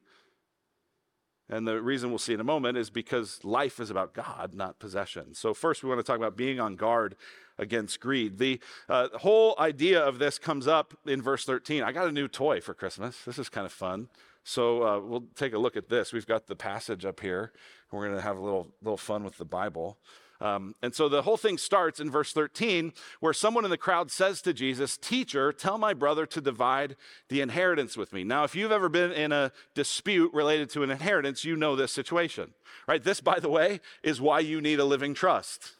And 1.53 1.69
the 1.69 1.83
reason 1.83 2.09
we'll 2.09 2.19
see 2.19 2.33
in 2.33 2.41
a 2.41 2.45
moment 2.45 2.79
is 2.79 2.89
because 2.89 3.45
life 3.45 3.79
is 3.79 3.91
about 3.91 4.15
God, 4.15 4.55
not 4.55 4.79
possession. 4.79 5.35
So, 5.35 5.53
first, 5.53 5.83
we 5.83 5.89
want 5.91 5.99
to 5.99 6.03
talk 6.03 6.17
about 6.17 6.35
being 6.35 6.59
on 6.59 6.77
guard 6.77 7.15
against 7.59 8.01
greed. 8.01 8.39
The 8.39 8.59
uh, 8.89 9.09
whole 9.19 9.55
idea 9.59 10.01
of 10.01 10.19
this 10.19 10.39
comes 10.39 10.67
up 10.67 10.95
in 11.05 11.21
verse 11.21 11.45
13. 11.45 11.83
I 11.83 11.93
got 11.93 12.09
a 12.09 12.13
new 12.13 12.27
toy 12.27 12.63
for 12.63 12.73
Christmas. 12.73 13.23
This 13.27 13.39
is 13.39 13.51
kind 13.51 13.67
of 13.67 13.73
fun. 13.73 14.09
So, 14.45 14.83
uh, 14.83 15.01
we'll 15.01 15.25
take 15.35 15.53
a 15.53 15.59
look 15.59 15.77
at 15.77 15.91
this. 15.91 16.15
We've 16.15 16.27
got 16.27 16.47
the 16.47 16.57
passage 16.57 17.05
up 17.05 17.21
here. 17.21 17.53
We're 17.91 18.07
going 18.07 18.17
to 18.17 18.23
have 18.23 18.39
a 18.39 18.43
little, 18.43 18.69
little 18.81 18.97
fun 18.97 19.23
with 19.23 19.37
the 19.37 19.45
Bible. 19.45 19.99
Um, 20.43 20.75
and 20.83 20.93
so 20.93 21.09
the 21.09 21.23
whole 21.23 21.37
thing 21.37 21.57
starts 21.57 22.01
in 22.01 22.11
verse 22.11 22.33
13, 22.33 22.93
where 23.21 23.33
someone 23.33 23.65
in 23.65 23.71
the 23.71 23.79
crowd 23.79 24.11
says 24.11 24.43
to 24.43 24.53
Jesus, 24.53 24.97
Teacher, 24.97 25.53
tell 25.53 25.79
my 25.79 25.95
brother 25.95 26.27
to 26.27 26.41
divide 26.41 26.97
the 27.29 27.41
inheritance 27.41 27.97
with 27.97 28.13
me. 28.13 28.25
Now, 28.25 28.43
if 28.43 28.57
you've 28.57 28.73
ever 28.73 28.89
been 28.89 29.13
in 29.13 29.31
a 29.31 29.53
dispute 29.77 30.35
related 30.35 30.69
to 30.71 30.83
an 30.83 30.91
inheritance, 30.91 31.45
you 31.45 31.55
know 31.55 31.77
this 31.77 31.93
situation, 31.93 32.55
right? 32.89 33.05
This, 33.05 33.21
by 33.21 33.39
the 33.39 33.49
way, 33.49 33.81
is 34.03 34.21
why 34.21 34.41
you 34.41 34.61
need 34.61 34.81
a 34.81 34.85
living 34.85 35.15
trust. 35.15 35.75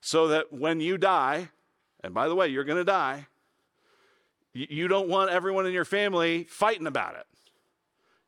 So 0.00 0.28
that 0.28 0.50
when 0.50 0.80
you 0.80 0.96
die, 0.96 1.50
and 2.02 2.14
by 2.14 2.28
the 2.28 2.34
way, 2.34 2.48
you're 2.48 2.64
going 2.64 2.78
to 2.78 2.84
die, 2.84 3.26
you 4.54 4.88
don't 4.88 5.08
want 5.08 5.30
everyone 5.30 5.66
in 5.66 5.74
your 5.74 5.84
family 5.84 6.44
fighting 6.44 6.86
about 6.86 7.14
it. 7.14 7.26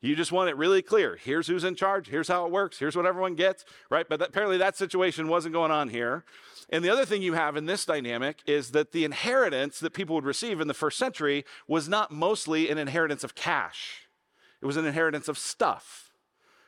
You 0.03 0.17
just 0.17 0.33
want 0.33 0.51
it 0.51 0.57
really 0.57 0.83
clear. 0.83 1.17
Here's 1.17 1.47
who's 1.47 1.63
in 1.63 1.77
charge. 1.77 2.09
Here's 2.09 2.27
how 2.27 2.45
it 2.45 2.51
works. 2.51 2.81
Here's 2.81 2.97
what 2.97 3.07
everyone 3.07 3.37
gets, 3.37 3.65
right? 3.89 4.05
But 4.09 4.19
that, 4.19 4.31
apparently 4.31 4.59
that 4.59 4.77
situation 4.77 5.29
wasn't 5.29 5.55
going 5.55 5.71
on 5.71 5.91
here. 5.91 6.25
And 6.71 6.85
the 6.85 6.91
other 6.91 7.05
thing 7.05 7.23
you 7.23 7.35
have 7.35 7.57
in 7.57 7.67
this 7.67 7.85
dynamic 7.85 8.41
is 8.45 8.73
that 8.73 8.91
the 8.91 9.05
inheritance 9.05 9.79
that 9.79 9.93
people 9.93 10.17
would 10.17 10.25
receive 10.25 10.61
in 10.61 10.67
the 10.67 10.75
first 10.75 10.99
century 10.99 11.45
was 11.69 11.89
not 11.89 12.11
mostly 12.11 12.69
an 12.69 12.79
inheritance 12.79 13.23
of 13.23 13.37
cash, 13.37 14.09
it 14.61 14.67
was 14.67 14.77
an 14.77 14.87
inheritance 14.87 15.29
of 15.29 15.39
stuff. 15.39 16.09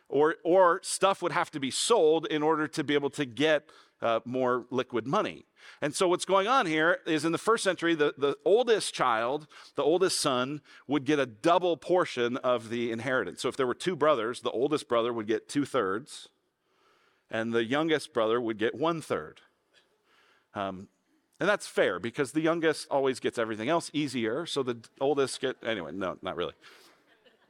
Or, 0.08 0.36
or 0.44 0.80
stuff 0.84 1.22
would 1.22 1.32
have 1.32 1.50
to 1.52 1.58
be 1.58 1.72
sold 1.72 2.26
in 2.26 2.42
order 2.42 2.68
to 2.68 2.84
be 2.84 2.94
able 2.94 3.10
to 3.10 3.24
get 3.24 3.68
uh, 4.02 4.20
more 4.24 4.66
liquid 4.70 5.06
money. 5.06 5.46
And 5.80 5.94
so, 5.94 6.08
what's 6.08 6.24
going 6.24 6.46
on 6.46 6.66
here 6.66 6.98
is 7.06 7.24
in 7.24 7.32
the 7.32 7.38
first 7.38 7.64
century, 7.64 7.94
the, 7.94 8.14
the 8.18 8.36
oldest 8.44 8.94
child, 8.94 9.46
the 9.76 9.82
oldest 9.82 10.20
son, 10.20 10.60
would 10.86 11.04
get 11.04 11.18
a 11.18 11.26
double 11.26 11.76
portion 11.76 12.36
of 12.38 12.68
the 12.68 12.92
inheritance. 12.92 13.40
So, 13.42 13.48
if 13.48 13.56
there 13.56 13.66
were 13.66 13.74
two 13.74 13.96
brothers, 13.96 14.40
the 14.40 14.50
oldest 14.50 14.88
brother 14.88 15.12
would 15.12 15.26
get 15.26 15.48
two 15.48 15.64
thirds, 15.64 16.28
and 17.30 17.52
the 17.52 17.64
youngest 17.64 18.12
brother 18.12 18.40
would 18.40 18.58
get 18.58 18.74
one 18.74 19.00
third. 19.00 19.40
Um, 20.54 20.88
and 21.40 21.48
that's 21.48 21.66
fair 21.66 21.98
because 21.98 22.32
the 22.32 22.40
youngest 22.40 22.86
always 22.90 23.18
gets 23.18 23.38
everything 23.38 23.68
else 23.68 23.90
easier. 23.92 24.46
So, 24.46 24.62
the 24.62 24.78
oldest 25.00 25.40
get, 25.40 25.56
anyway, 25.64 25.92
no, 25.92 26.18
not 26.20 26.36
really. 26.36 26.54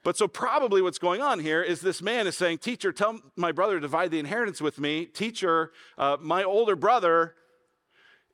But 0.05 0.19
so 0.19 0.29
probably 0.29 0.83
what's 0.83 0.99
going 0.99 1.23
on 1.23 1.41
here 1.41 1.63
is 1.63 1.81
this 1.81 2.03
man 2.03 2.27
is 2.27 2.37
saying, 2.37 2.59
Teacher, 2.59 2.93
tell 2.93 3.19
my 3.37 3.53
brother 3.53 3.75
to 3.75 3.81
divide 3.81 4.11
the 4.11 4.19
inheritance 4.19 4.61
with 4.61 4.79
me. 4.79 5.07
Teacher, 5.07 5.73
uh, 5.97 6.19
my 6.21 6.45
older 6.45 6.77
brother 6.77 7.35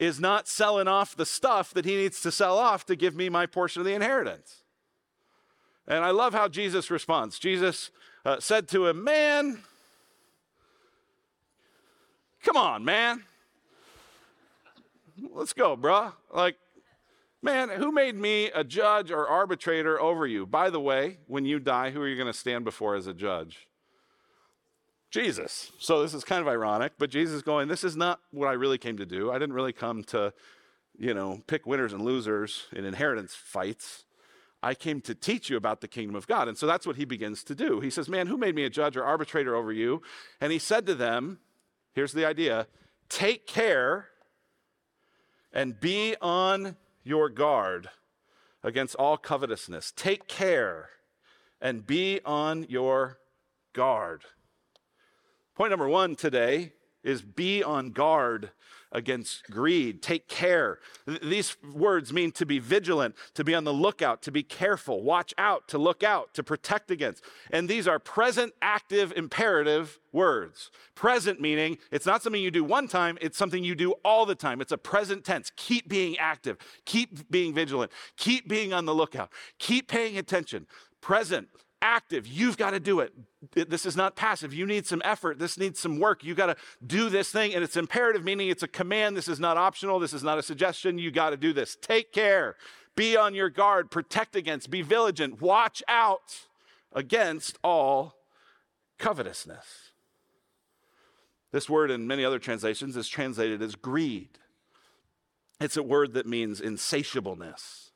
is 0.00 0.18
not 0.18 0.48
selling 0.48 0.88
off 0.88 1.14
the 1.14 1.24
stuff 1.24 1.72
that 1.72 1.84
he 1.84 1.94
needs 1.94 2.20
to 2.22 2.32
sell 2.32 2.58
off 2.58 2.84
to 2.86 2.96
give 2.96 3.14
me 3.14 3.28
my 3.28 3.46
portion 3.46 3.80
of 3.80 3.86
the 3.86 3.94
inheritance. 3.94 4.64
And 5.86 6.04
I 6.04 6.10
love 6.10 6.34
how 6.34 6.48
Jesus 6.48 6.90
responds. 6.90 7.38
Jesus 7.38 7.90
uh, 8.24 8.40
said 8.40 8.66
to 8.68 8.88
him, 8.88 9.04
Man, 9.04 9.62
come 12.42 12.56
on, 12.56 12.84
man. 12.84 13.22
Let's 15.32 15.52
go, 15.52 15.76
bruh. 15.76 16.14
Like, 16.34 16.56
man, 17.42 17.70
who 17.70 17.92
made 17.92 18.16
me 18.16 18.46
a 18.54 18.64
judge 18.64 19.10
or 19.10 19.26
arbitrator 19.26 20.00
over 20.00 20.26
you? 20.26 20.46
By 20.46 20.70
the 20.70 20.80
way, 20.80 21.18
when 21.26 21.44
you 21.44 21.58
die, 21.58 21.90
who 21.90 22.00
are 22.02 22.08
you 22.08 22.16
going 22.16 22.26
to 22.26 22.38
stand 22.38 22.64
before 22.64 22.94
as 22.94 23.06
a 23.06 23.14
judge? 23.14 23.68
Jesus. 25.10 25.72
So 25.78 26.02
this 26.02 26.14
is 26.14 26.22
kind 26.22 26.40
of 26.40 26.48
ironic, 26.48 26.92
but 26.98 27.10
Jesus 27.10 27.42
going, 27.42 27.68
This 27.68 27.82
is 27.82 27.96
not 27.96 28.20
what 28.30 28.46
I 28.46 28.52
really 28.52 28.78
came 28.78 28.96
to 28.98 29.06
do. 29.06 29.30
I 29.30 29.38
didn't 29.38 29.54
really 29.54 29.72
come 29.72 30.04
to, 30.04 30.32
you 30.96 31.14
know, 31.14 31.42
pick 31.46 31.66
winners 31.66 31.92
and 31.92 32.02
losers 32.02 32.66
in 32.72 32.84
inheritance 32.84 33.34
fights. 33.34 34.04
I 34.62 34.74
came 34.74 35.00
to 35.02 35.14
teach 35.14 35.48
you 35.50 35.56
about 35.56 35.80
the 35.80 35.88
kingdom 35.88 36.14
of 36.14 36.26
God. 36.26 36.46
And 36.46 36.56
so 36.56 36.66
that's 36.66 36.86
what 36.86 36.96
he 36.96 37.04
begins 37.04 37.42
to 37.44 37.54
do. 37.54 37.80
He 37.80 37.90
says, 37.90 38.08
Man, 38.08 38.28
who 38.28 38.36
made 38.36 38.54
me 38.54 38.64
a 38.64 38.70
judge 38.70 38.96
or 38.96 39.04
arbitrator 39.04 39.56
over 39.56 39.72
you? 39.72 40.02
And 40.40 40.52
he 40.52 40.58
said 40.58 40.86
to 40.86 40.94
them, 40.94 41.40
Here's 41.92 42.12
the 42.12 42.24
idea 42.24 42.66
take 43.08 43.46
care 43.46 44.06
and 45.52 45.80
be 45.80 46.14
on 46.20 46.76
your 47.10 47.28
guard 47.28 47.90
against 48.62 48.94
all 48.94 49.18
covetousness. 49.18 49.92
Take 49.94 50.28
care 50.28 50.90
and 51.60 51.86
be 51.86 52.20
on 52.24 52.64
your 52.68 53.18
guard. 53.74 54.22
Point 55.54 55.70
number 55.70 55.88
one 55.88 56.16
today 56.16 56.72
is 57.02 57.22
be 57.22 57.62
on 57.62 57.90
guard 57.90 58.50
against 58.92 59.44
greed. 59.50 60.02
Take 60.02 60.28
care. 60.28 60.78
These 61.22 61.56
words 61.72 62.12
mean 62.12 62.32
to 62.32 62.46
be 62.46 62.58
vigilant, 62.58 63.14
to 63.34 63.44
be 63.44 63.54
on 63.54 63.64
the 63.64 63.72
lookout, 63.72 64.22
to 64.22 64.32
be 64.32 64.42
careful, 64.42 65.02
watch 65.02 65.32
out, 65.38 65.68
to 65.68 65.78
look 65.78 66.02
out, 66.02 66.34
to 66.34 66.42
protect 66.42 66.90
against. 66.90 67.22
And 67.50 67.68
these 67.68 67.86
are 67.86 67.98
present, 67.98 68.52
active, 68.60 69.12
imperative 69.14 69.98
words. 70.12 70.70
Present 70.94 71.40
meaning 71.40 71.78
it's 71.92 72.06
not 72.06 72.22
something 72.22 72.42
you 72.42 72.50
do 72.50 72.64
one 72.64 72.88
time, 72.88 73.16
it's 73.20 73.38
something 73.38 73.62
you 73.62 73.74
do 73.74 73.92
all 74.04 74.26
the 74.26 74.34
time. 74.34 74.60
It's 74.60 74.72
a 74.72 74.78
present 74.78 75.24
tense. 75.24 75.52
Keep 75.56 75.88
being 75.88 76.18
active, 76.18 76.58
keep 76.84 77.30
being 77.30 77.54
vigilant, 77.54 77.92
keep 78.16 78.48
being 78.48 78.72
on 78.72 78.86
the 78.86 78.94
lookout, 78.94 79.30
keep 79.58 79.88
paying 79.88 80.18
attention. 80.18 80.66
Present, 81.00 81.48
active. 81.82 82.26
You've 82.26 82.56
got 82.56 82.70
to 82.70 82.80
do 82.80 83.00
it. 83.00 83.12
This 83.54 83.86
is 83.86 83.96
not 83.96 84.16
passive. 84.16 84.52
You 84.52 84.66
need 84.66 84.86
some 84.86 85.02
effort. 85.04 85.38
This 85.38 85.58
needs 85.58 85.80
some 85.80 85.98
work. 85.98 86.22
You 86.22 86.34
got 86.34 86.46
to 86.46 86.56
do 86.86 87.08
this 87.08 87.30
thing. 87.30 87.54
And 87.54 87.64
it's 87.64 87.76
imperative, 87.76 88.24
meaning 88.24 88.48
it's 88.48 88.62
a 88.62 88.68
command. 88.68 89.16
This 89.16 89.28
is 89.28 89.40
not 89.40 89.56
optional. 89.56 89.98
This 89.98 90.12
is 90.12 90.22
not 90.22 90.38
a 90.38 90.42
suggestion. 90.42 90.98
You 90.98 91.10
got 91.10 91.30
to 91.30 91.36
do 91.36 91.52
this. 91.52 91.76
Take 91.80 92.12
care. 92.12 92.56
Be 92.96 93.16
on 93.16 93.34
your 93.34 93.48
guard. 93.48 93.90
Protect 93.90 94.36
against. 94.36 94.70
Be 94.70 94.82
vigilant. 94.82 95.40
Watch 95.40 95.82
out 95.88 96.46
against 96.92 97.58
all 97.64 98.16
covetousness. 98.98 99.92
This 101.52 101.68
word 101.68 101.90
in 101.90 102.06
many 102.06 102.24
other 102.24 102.38
translations 102.38 102.96
is 102.96 103.08
translated 103.08 103.62
as 103.62 103.74
greed. 103.74 104.38
It's 105.60 105.76
a 105.76 105.82
word 105.82 106.14
that 106.14 106.26
means 106.26 106.60
insatiableness 106.60 107.89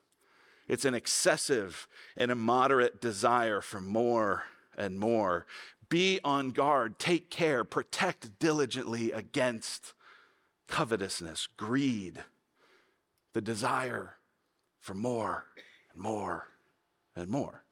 it's 0.68 0.85
an 0.85 0.94
excessive 0.94 1.87
and 2.16 2.30
immoderate 2.30 3.00
desire 3.00 3.61
for 3.61 3.80
more 3.80 4.44
and 4.76 4.99
more. 4.99 5.47
Be 5.88 6.21
on 6.25 6.50
guard, 6.50 6.99
take 6.99 7.30
care, 7.30 7.64
protect 7.64 8.38
diligently 8.38 9.12
against 9.12 9.92
covetousness, 10.66 11.49
greed, 11.56 12.25
the 13.33 13.40
desire 13.40 14.16
for 14.80 14.94
more 14.94 15.44
and 15.92 16.02
more 16.02 16.49
and 17.14 17.28
more. 17.28 17.63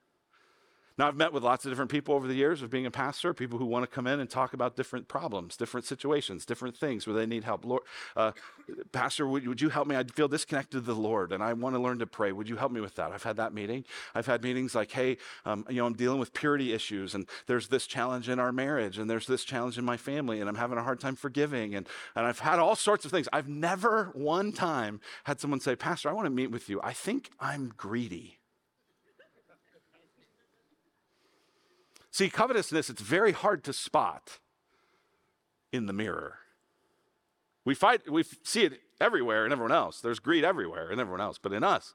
Now, 0.99 1.09
I've 1.09 1.17
met 1.17 1.33
with 1.33 1.43
lots 1.43 1.65
of 1.65 1.71
different 1.71 1.91
people 1.91 2.15
over 2.15 2.27
the 2.27 2.35
years 2.35 2.63
of 2.63 2.71
being 2.71 2.85
a 2.85 2.91
pastor, 2.91 3.33
people 3.33 3.59
who 3.59 3.65
want 3.65 3.83
to 3.83 3.87
come 3.87 4.07
in 4.07 4.21
and 4.21 4.29
talk 4.29 4.53
about 4.53 4.77
different 4.77 5.09
problems, 5.09 5.57
different 5.57 5.87
situations, 5.87 6.45
different 6.45 6.77
things 6.77 7.07
where 7.07 7.17
they 7.17 7.25
need 7.25 7.45
help. 7.45 7.65
Lord, 7.65 7.83
uh, 8.15 8.33
pastor, 8.93 9.27
would, 9.27 9.47
would 9.49 9.61
you 9.61 9.71
help 9.71 9.89
me? 9.89 9.97
I 9.97 10.05
feel 10.05 10.29
disconnected 10.29 10.73
to 10.73 10.81
the 10.81 10.95
Lord 10.95 11.33
and 11.33 11.43
I 11.43 11.55
want 11.55 11.75
to 11.75 11.81
learn 11.81 11.99
to 12.01 12.07
pray. 12.07 12.33
Would 12.33 12.49
you 12.49 12.57
help 12.57 12.73
me 12.73 12.81
with 12.81 12.95
that? 12.97 13.11
I've 13.13 13.23
had 13.23 13.37
that 13.37 13.55
meeting. 13.55 13.85
I've 14.15 14.27
had 14.27 14.43
meetings 14.43 14.75
like, 14.75 14.91
hey, 14.91 15.17
um, 15.47 15.65
you 15.69 15.77
know, 15.77 15.87
I'm 15.87 15.95
dealing 15.95 16.19
with 16.19 16.35
purity 16.35 16.73
issues 16.75 17.15
and 17.15 17.27
there's 17.47 17.69
this 17.69 17.87
challenge 17.87 18.29
in 18.29 18.39
our 18.39 18.53
marriage 18.53 18.99
and 18.99 19.09
there's 19.09 19.27
this 19.27 19.45
challenge 19.45 19.79
in 19.79 19.85
my 19.85 19.97
family 19.97 20.41
and 20.41 20.49
I'm 20.49 20.57
having 20.57 20.77
a 20.77 20.83
hard 20.83 21.01
time 21.01 21.17
forgiving. 21.17 21.75
And, 21.75 21.89
and 22.15 22.27
I've 22.27 22.41
had 22.41 22.59
all 22.59 22.77
sorts 22.77 23.05
of 23.07 23.11
things. 23.11 23.29
I've 23.33 23.49
never 23.49 24.11
one 24.13 24.53
time 24.53 25.01
had 25.25 25.41
someone 25.41 25.61
say, 25.61 25.75
Pastor, 25.75 26.11
I 26.11 26.13
want 26.13 26.27
to 26.27 26.31
meet 26.31 26.51
with 26.51 26.69
you. 26.69 26.81
I 26.83 26.93
think 26.93 27.31
I'm 27.41 27.73
greedy. 27.77 28.42
See, 32.13 32.29
covetousness, 32.29 32.91
it's 32.91 33.01
very 33.01 33.33
hard 33.33 33.65
to 33.65 33.73
spot 33.73 34.39
in 35.73 35.87
the 35.87 35.95
mirror. 35.95 36.37
We 37.65 37.75
fight, 37.75 38.09
we 38.11 38.23
see 38.45 38.65
it 38.65 38.81
everywhere 39.01 39.47
in 39.47 39.53
everyone 39.53 39.73
else. 39.73 40.01
There's 40.01 40.19
greed 40.19 40.45
everywhere 40.45 40.93
in 40.93 41.01
everyone 41.01 41.23
else, 41.23 41.39
but 41.39 41.55
in 41.55 41.65
us, 41.65 41.95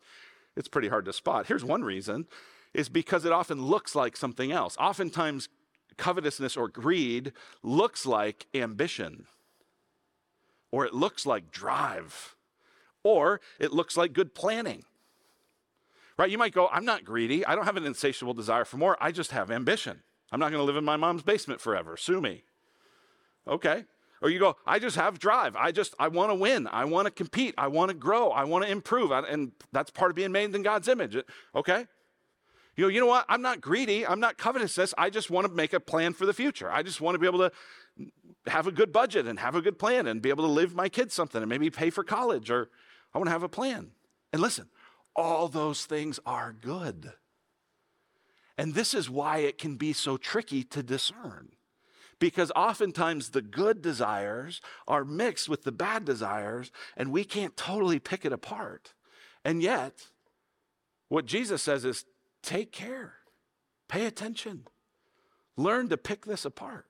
it's 0.56 0.68
pretty 0.68 0.88
hard 0.88 1.06
to 1.06 1.14
spot. 1.14 1.46
Here's 1.46 1.64
one 1.64 1.84
reason 1.84 2.26
is 2.74 2.90
because 2.90 3.26
it 3.26 3.32
often 3.32 3.62
looks 3.62 3.94
like 3.94 4.18
something 4.18 4.52
else. 4.52 4.76
Oftentimes, 4.78 5.50
covetousness 5.98 6.58
or 6.58 6.68
greed 6.68 7.32
looks 7.62 8.08
like 8.08 8.48
ambition, 8.56 9.28
or 10.72 10.84
it 10.86 10.96
looks 10.96 11.28
like 11.28 11.52
drive, 11.52 12.36
or 13.04 13.40
it 13.60 13.72
looks 13.72 13.96
like 13.96 14.14
good 14.14 14.34
planning. 14.34 14.84
Right? 16.18 16.32
You 16.32 16.38
might 16.38 16.54
go, 16.54 16.68
I'm 16.72 16.86
not 16.86 17.04
greedy. 17.04 17.46
I 17.46 17.56
don't 17.56 17.66
have 17.66 17.78
an 17.78 17.86
insatiable 17.86 18.34
desire 18.34 18.66
for 18.66 18.78
more. 18.78 18.98
I 19.00 19.12
just 19.12 19.32
have 19.32 19.52
ambition. 19.52 20.02
I'm 20.32 20.40
not 20.40 20.52
going 20.52 20.60
to 20.60 20.66
live 20.66 20.76
in 20.76 20.84
my 20.84 20.98
mom's 20.98 21.24
basement 21.24 21.62
forever. 21.62 21.96
Sue 21.96 22.20
me. 22.20 22.44
Okay. 23.48 23.86
Or 24.22 24.30
you 24.30 24.40
go, 24.40 24.56
I 24.66 24.80
just 24.80 24.96
have 24.96 25.20
drive. 25.20 25.56
I 25.56 25.72
just, 25.72 25.94
I 26.00 26.08
want 26.08 26.32
to 26.32 26.36
win. 26.36 26.68
I 26.68 26.86
want 26.86 27.06
to 27.06 27.12
compete. 27.12 27.54
I 27.58 27.68
want 27.68 27.90
to 27.90 27.96
grow. 27.96 28.32
I 28.32 28.46
want 28.46 28.66
to 28.66 28.72
improve. 28.72 29.12
And 29.12 29.52
that's 29.72 29.92
part 29.92 30.10
of 30.10 30.16
being 30.16 30.32
made 30.32 30.56
in 30.56 30.64
God's 30.64 30.88
image. 30.88 31.16
Okay. 31.56 31.86
You 32.76 32.86
go, 32.86 32.88
you 32.88 33.00
know 33.00 33.08
what? 33.08 33.26
I'm 33.30 33.42
not 33.42 33.62
greedy. 33.62 34.06
I'm 34.06 34.20
not 34.20 34.38
covetous. 34.38 34.94
I 34.98 35.10
just 35.12 35.30
want 35.30 35.48
to 35.48 35.54
make 35.54 35.74
a 35.74 35.80
plan 35.80 36.14
for 36.14 36.26
the 36.26 36.34
future. 36.34 36.70
I 36.72 36.82
just 36.82 37.00
want 37.00 37.16
to 37.16 37.20
be 37.20 37.28
able 37.28 37.40
to 37.40 37.52
have 38.48 38.68
a 38.68 38.72
good 38.72 38.92
budget 38.92 39.28
and 39.28 39.40
have 39.40 39.56
a 39.56 39.62
good 39.62 39.78
plan 39.78 40.08
and 40.08 40.22
be 40.22 40.30
able 40.30 40.46
to 40.46 40.52
live 40.52 40.76
my 40.76 40.90
kids 40.90 41.14
something 41.14 41.42
and 41.42 41.50
maybe 41.50 41.70
pay 41.70 41.90
for 41.90 42.04
college 42.04 42.50
or 42.50 42.70
I 43.14 43.20
want 43.20 43.28
to 43.28 43.32
have 43.32 43.44
a 43.44 43.50
plan. 43.50 43.92
And 44.34 44.42
listen, 44.42 44.70
all 45.18 45.48
those 45.48 45.86
things 45.86 46.20
are 46.26 46.54
good. 46.54 47.12
And 48.58 48.74
this 48.74 48.94
is 48.94 49.10
why 49.10 49.40
it 49.40 49.58
can 49.58 49.76
be 49.76 49.92
so 49.92 50.16
tricky 50.18 50.64
to 50.66 50.82
discern. 50.82 51.50
Because 52.20 52.52
oftentimes 52.56 53.30
the 53.30 53.42
good 53.42 53.82
desires 53.82 54.62
are 54.88 55.06
mixed 55.06 55.50
with 55.50 55.64
the 55.64 55.72
bad 55.72 56.06
desires, 56.06 56.72
and 56.96 57.12
we 57.12 57.24
can't 57.24 57.56
totally 57.58 58.00
pick 58.00 58.26
it 58.26 58.34
apart. 58.34 58.94
And 59.46 59.62
yet, 59.62 60.08
what 61.10 61.26
Jesus 61.26 61.62
says 61.62 61.86
is 61.86 62.06
take 62.42 62.72
care, 62.72 63.14
pay 63.88 64.06
attention, 64.06 64.66
learn 65.56 65.90
to 65.90 65.98
pick 65.98 66.26
this 66.26 66.44
apart. 66.44 66.88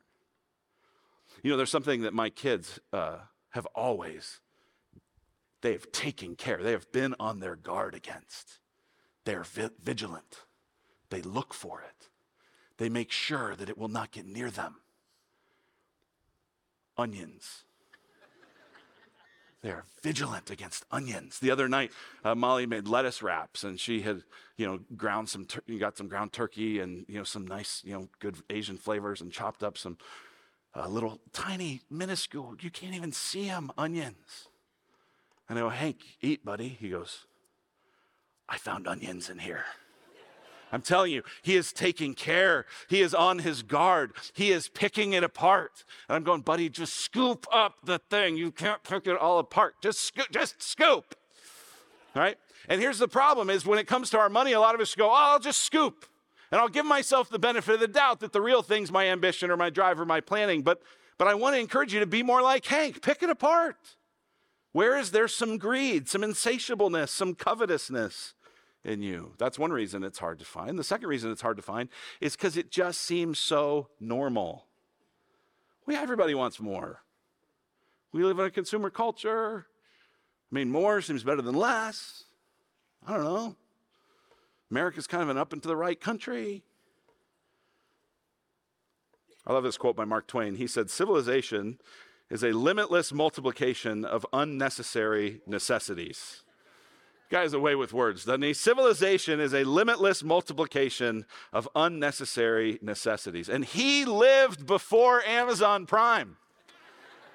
You 1.43 1.51
know, 1.51 1.57
there's 1.57 1.69
something 1.69 2.01
that 2.01 2.13
my 2.13 2.29
kids 2.29 2.79
uh, 2.93 3.17
have 3.50 3.65
always, 3.75 4.39
they 5.61 5.71
have 5.71 5.91
taken 5.91 6.35
care, 6.35 6.61
they 6.61 6.71
have 6.71 6.91
been 6.91 7.15
on 7.19 7.39
their 7.39 7.55
guard 7.55 7.95
against. 7.95 8.59
They 9.25 9.35
are 9.35 9.43
vi- 9.43 9.69
vigilant. 9.81 10.43
They 11.09 11.21
look 11.21 11.53
for 11.53 11.81
it, 11.81 12.09
they 12.77 12.89
make 12.89 13.11
sure 13.11 13.55
that 13.55 13.69
it 13.69 13.77
will 13.77 13.87
not 13.87 14.11
get 14.11 14.25
near 14.25 14.51
them. 14.51 14.77
Onions. 16.97 17.63
They 19.63 19.69
are 19.71 19.85
vigilant 20.03 20.51
against 20.51 20.85
onions. 20.91 21.39
The 21.39 21.49
other 21.49 21.67
night, 21.67 21.91
uh, 22.23 22.35
Molly 22.35 22.67
made 22.67 22.87
lettuce 22.87 23.23
wraps, 23.23 23.63
and 23.63 23.79
she 23.79 24.01
had, 24.01 24.23
you 24.55 24.67
know, 24.67 24.79
ground 24.95 25.29
some, 25.29 25.45
tur- 25.45 25.63
got 25.79 25.97
some 25.97 26.07
ground 26.07 26.31
turkey 26.31 26.79
and 26.79 27.05
you 27.07 27.17
know 27.17 27.23
some 27.23 27.45
nice, 27.45 27.81
you 27.83 27.93
know, 27.93 28.07
good 28.19 28.37
Asian 28.51 28.77
flavors, 28.77 29.19
and 29.19 29.31
chopped 29.31 29.63
up 29.63 29.77
some 29.77 29.97
uh, 30.75 30.87
little 30.87 31.19
tiny, 31.33 31.81
minuscule, 31.89 32.55
you 32.59 32.69
can't 32.69 32.93
even 32.93 33.11
see 33.11 33.47
them 33.47 33.71
onions. 33.77 34.47
And 35.49 35.57
I 35.57 35.61
go, 35.61 35.69
Hank, 35.69 35.97
eat, 36.21 36.43
buddy. 36.43 36.69
He 36.69 36.89
goes, 36.89 37.25
I 38.49 38.57
found 38.57 38.87
onions 38.87 39.29
in 39.29 39.39
here. 39.39 39.65
I'm 40.71 40.81
telling 40.81 41.13
you, 41.13 41.23
he 41.41 41.55
is 41.55 41.71
taking 41.71 42.13
care. 42.13 42.65
He 42.89 43.01
is 43.01 43.13
on 43.13 43.39
his 43.39 43.63
guard. 43.63 44.11
He 44.33 44.51
is 44.51 44.67
picking 44.67 45.13
it 45.13 45.23
apart. 45.23 45.85
And 46.09 46.15
I'm 46.17 46.23
going, 46.23 46.41
buddy, 46.41 46.67
just 46.69 46.93
scoop 46.95 47.47
up 47.53 47.75
the 47.85 47.99
thing. 47.99 48.35
You 48.35 48.51
can't 48.51 48.83
pick 48.83 49.07
it 49.07 49.17
all 49.17 49.39
apart. 49.39 49.75
Just 49.81 50.01
scoop, 50.01 50.29
just 50.29 50.61
scoop. 50.61 51.15
All 52.15 52.21
right? 52.21 52.37
And 52.67 52.81
here's 52.81 52.99
the 52.99 53.07
problem 53.07 53.49
is 53.49 53.65
when 53.65 53.79
it 53.79 53.87
comes 53.87 54.09
to 54.09 54.17
our 54.17 54.29
money, 54.29 54.51
a 54.51 54.59
lot 54.59 54.75
of 54.75 54.81
us 54.81 54.93
go, 54.93 55.09
oh, 55.09 55.13
I'll 55.13 55.39
just 55.39 55.61
scoop. 55.61 56.05
And 56.51 56.59
I'll 56.59 56.69
give 56.69 56.85
myself 56.85 57.29
the 57.29 57.39
benefit 57.39 57.75
of 57.75 57.79
the 57.79 57.87
doubt 57.87 58.19
that 58.19 58.33
the 58.33 58.41
real 58.41 58.61
thing's 58.61 58.91
my 58.91 59.07
ambition 59.07 59.49
or 59.49 59.57
my 59.57 59.69
drive 59.69 59.99
or 59.99 60.05
my 60.05 60.19
planning. 60.19 60.63
But 60.63 60.81
but 61.17 61.27
I 61.27 61.33
want 61.33 61.55
to 61.55 61.59
encourage 61.59 61.93
you 61.93 61.99
to 61.99 62.05
be 62.05 62.21
more 62.23 62.41
like 62.41 62.65
Hank. 62.65 63.01
Pick 63.01 63.23
it 63.23 63.29
apart. 63.29 63.75
Where 64.71 64.97
is 64.97 65.12
there 65.12 65.27
some 65.27 65.57
greed, 65.57 66.07
some 66.07 66.21
insatiableness, 66.21 67.09
some 67.09 67.36
covetousness? 67.36 68.33
in 68.88 69.01
you. 69.01 69.33
That's 69.38 69.59
one 69.59 69.71
reason 69.71 70.03
it's 70.03 70.19
hard 70.19 70.39
to 70.39 70.45
find. 70.45 70.79
The 70.79 70.83
second 70.83 71.09
reason 71.09 71.29
it's 71.29 71.41
hard 71.41 71.57
to 71.57 71.63
find 71.63 71.89
is 72.21 72.36
because 72.36 72.55
it 72.55 72.71
just 72.71 73.01
seems 73.01 73.38
so 73.38 73.89
normal. 74.00 74.65
We 75.86 75.95
everybody 75.95 76.33
wants 76.33 76.59
more. 76.59 77.01
We 78.13 78.24
live 78.24 78.39
in 78.39 78.45
a 78.45 78.51
consumer 78.51 78.89
culture. 78.89 79.67
I 80.51 80.55
mean, 80.55 80.71
more 80.71 81.01
seems 81.01 81.24
better 81.24 81.41
than 81.41 81.55
less. 81.55 82.24
I 83.05 83.13
don't 83.13 83.24
know. 83.25 83.55
America's 84.71 85.07
kind 85.07 85.24
of 85.24 85.29
an 85.29 85.38
up 85.38 85.53
and 85.53 85.62
to 85.62 85.67
the 85.67 85.75
right 85.75 86.00
country. 86.00 86.63
I 89.45 89.53
love 89.53 89.63
this 89.63 89.77
quote 89.77 89.95
by 89.95 90.05
Mark 90.05 90.27
Twain. 90.27 90.55
He 90.55 90.67
said, 90.67 90.89
Civilization 90.89 91.79
is 92.29 92.43
a 92.43 92.51
limitless 92.51 93.13
multiplication 93.13 94.03
of 94.03 94.25
unnecessary 94.34 95.41
necessities. 95.48 96.43
Guy's 97.29 97.53
away 97.53 97.75
with 97.75 97.91
words, 97.91 98.24
doesn't 98.24 98.41
he? 98.41 98.53
Civilization 98.53 99.39
is 99.39 99.53
a 99.53 99.65
limitless 99.65 100.24
multiplication 100.24 101.25
of 101.51 101.67
unnecessary 101.75 102.79
necessities. 102.81 103.50
And 103.50 103.65
he 103.65 104.05
lived 104.05 104.65
before 104.65 105.22
Amazon 105.24 105.86
Prime. 105.86 106.38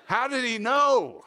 How 0.07 0.29
did 0.29 0.45
he 0.45 0.59
know? 0.59 1.25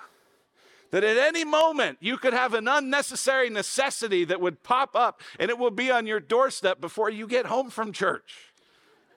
That 0.92 1.04
at 1.04 1.18
any 1.18 1.44
moment 1.44 1.98
you 2.00 2.18
could 2.18 2.34
have 2.34 2.54
an 2.54 2.68
unnecessary 2.68 3.50
necessity 3.50 4.26
that 4.26 4.42
would 4.42 4.64
pop 4.64 4.96
up 4.96 5.22
and 5.40 5.50
it 5.50 5.58
will 5.58 5.72
be 5.72 5.92
on 5.92 6.08
your 6.08 6.20
doorstep 6.20 6.80
before 6.80 7.10
you 7.10 7.28
get 7.28 7.48
home 7.48 7.70
from 7.70 7.92
church. 7.92 8.54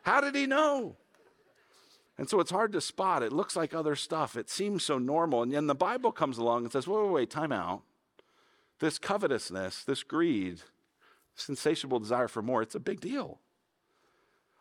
How 0.03 0.21
did 0.21 0.35
he 0.35 0.47
know? 0.47 0.97
And 2.19 2.29
so 2.29 2.41
it's 2.41 2.51
hard 2.51 2.73
to 2.73 2.81
spot. 2.81 3.23
It 3.23 3.33
looks 3.33 3.55
like 3.55 3.73
other 3.73 3.95
stuff. 3.95 4.37
It 4.37 4.51
seems 4.51 4.85
so 4.85 4.99
normal. 4.99 5.43
And 5.43 5.53
then 5.53 5.69
the 5.69 5.75
Bible 5.75 6.11
comes 6.11 6.37
along 6.37 6.65
and 6.65 6.73
says, 6.73 6.87
wait, 6.87 7.01
wait, 7.01 7.13
wait, 7.13 7.31
time 7.31 7.53
out 7.53 7.83
this 8.81 8.99
covetousness, 8.99 9.85
this 9.85 10.03
greed, 10.03 10.61
this 11.37 11.49
insatiable 11.49 11.99
desire 11.99 12.29
for 12.29 12.43
more, 12.43 12.63
it's 12.63 12.75
a 12.75 12.81
big 12.81 13.01
deal. 13.01 13.41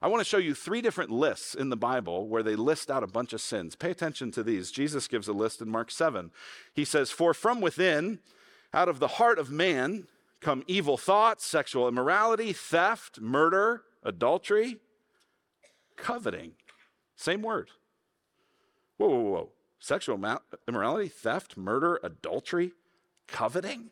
I 0.01 0.07
want 0.07 0.21
to 0.21 0.29
show 0.29 0.37
you 0.37 0.53
three 0.53 0.81
different 0.81 1.09
lists 1.09 1.55
in 1.55 1.69
the 1.69 1.77
Bible 1.77 2.27
where 2.27 2.43
they 2.43 2.55
list 2.55 2.91
out 2.91 3.03
a 3.03 3.07
bunch 3.07 3.33
of 3.33 3.41
sins. 3.41 3.75
Pay 3.75 3.89
attention 3.89 4.31
to 4.31 4.43
these. 4.43 4.71
Jesus 4.71 5.07
gives 5.07 5.27
a 5.27 5.33
list 5.33 5.59
in 5.59 5.69
Mark 5.69 5.89
7. 5.89 6.31
He 6.73 6.85
says, 6.85 7.09
For 7.09 7.33
from 7.33 7.61
within, 7.61 8.19
out 8.73 8.89
of 8.89 8.99
the 8.99 9.07
heart 9.07 9.39
of 9.39 9.49
man, 9.49 10.07
come 10.39 10.63
evil 10.67 10.97
thoughts, 10.97 11.47
sexual 11.47 11.87
immorality, 11.87 12.53
theft, 12.53 13.19
murder, 13.19 13.83
adultery, 14.03 14.77
coveting. 15.95 16.51
Same 17.17 17.41
word. 17.41 17.71
Whoa, 18.97 19.09
whoa, 19.09 19.21
whoa. 19.21 19.49
Sexual 19.79 20.19
immorality, 20.67 21.09
theft, 21.09 21.57
murder, 21.57 21.99
adultery, 22.03 22.71
coveting? 23.27 23.89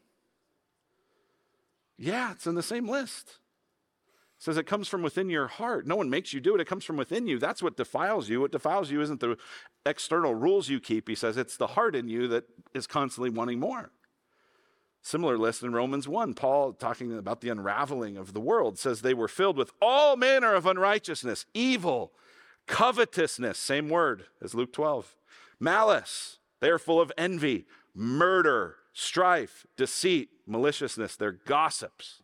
Yeah, 1.97 2.31
it's 2.31 2.47
in 2.47 2.55
the 2.55 2.63
same 2.63 2.87
list. 2.87 3.39
It 4.37 4.43
says 4.43 4.57
it 4.57 4.67
comes 4.67 4.87
from 4.87 5.01
within 5.01 5.29
your 5.29 5.47
heart. 5.47 5.87
No 5.87 5.95
one 5.95 6.09
makes 6.09 6.33
you 6.33 6.39
do 6.39 6.55
it, 6.55 6.61
it 6.61 6.67
comes 6.67 6.85
from 6.85 6.97
within 6.97 7.27
you. 7.27 7.39
That's 7.39 7.61
what 7.63 7.77
defiles 7.77 8.29
you. 8.29 8.41
What 8.41 8.51
defiles 8.51 8.91
you 8.91 9.01
isn't 9.01 9.19
the 9.19 9.37
external 9.85 10.35
rules 10.35 10.69
you 10.69 10.79
keep. 10.79 11.07
He 11.07 11.15
says 11.15 11.37
it's 11.37 11.57
the 11.57 11.67
heart 11.67 11.95
in 11.95 12.07
you 12.07 12.27
that 12.29 12.45
is 12.73 12.87
constantly 12.87 13.29
wanting 13.29 13.59
more. 13.59 13.91
Similar 15.01 15.37
list 15.37 15.61
in 15.61 15.71
Romans 15.71 16.07
1, 16.07 16.33
Paul, 16.33 16.73
talking 16.73 17.15
about 17.15 17.41
the 17.41 17.49
unraveling 17.49 18.17
of 18.17 18.33
the 18.33 18.39
world, 18.39 18.79
says 18.79 19.01
they 19.01 19.13
were 19.13 19.27
filled 19.27 19.55
with 19.55 19.71
all 19.79 20.17
manner 20.17 20.55
of 20.55 20.65
unrighteousness, 20.65 21.45
evil, 21.53 22.11
covetousness, 22.67 23.57
same 23.57 23.89
word 23.89 24.25
as 24.41 24.55
Luke 24.55 24.73
12, 24.73 25.15
malice. 25.59 26.39
They 26.61 26.69
are 26.69 26.79
full 26.79 27.01
of 27.01 27.11
envy, 27.17 27.65
murder, 27.93 28.75
strife, 28.93 29.65
deceit, 29.77 30.29
maliciousness. 30.47 31.15
They're 31.15 31.31
gossips. 31.31 32.21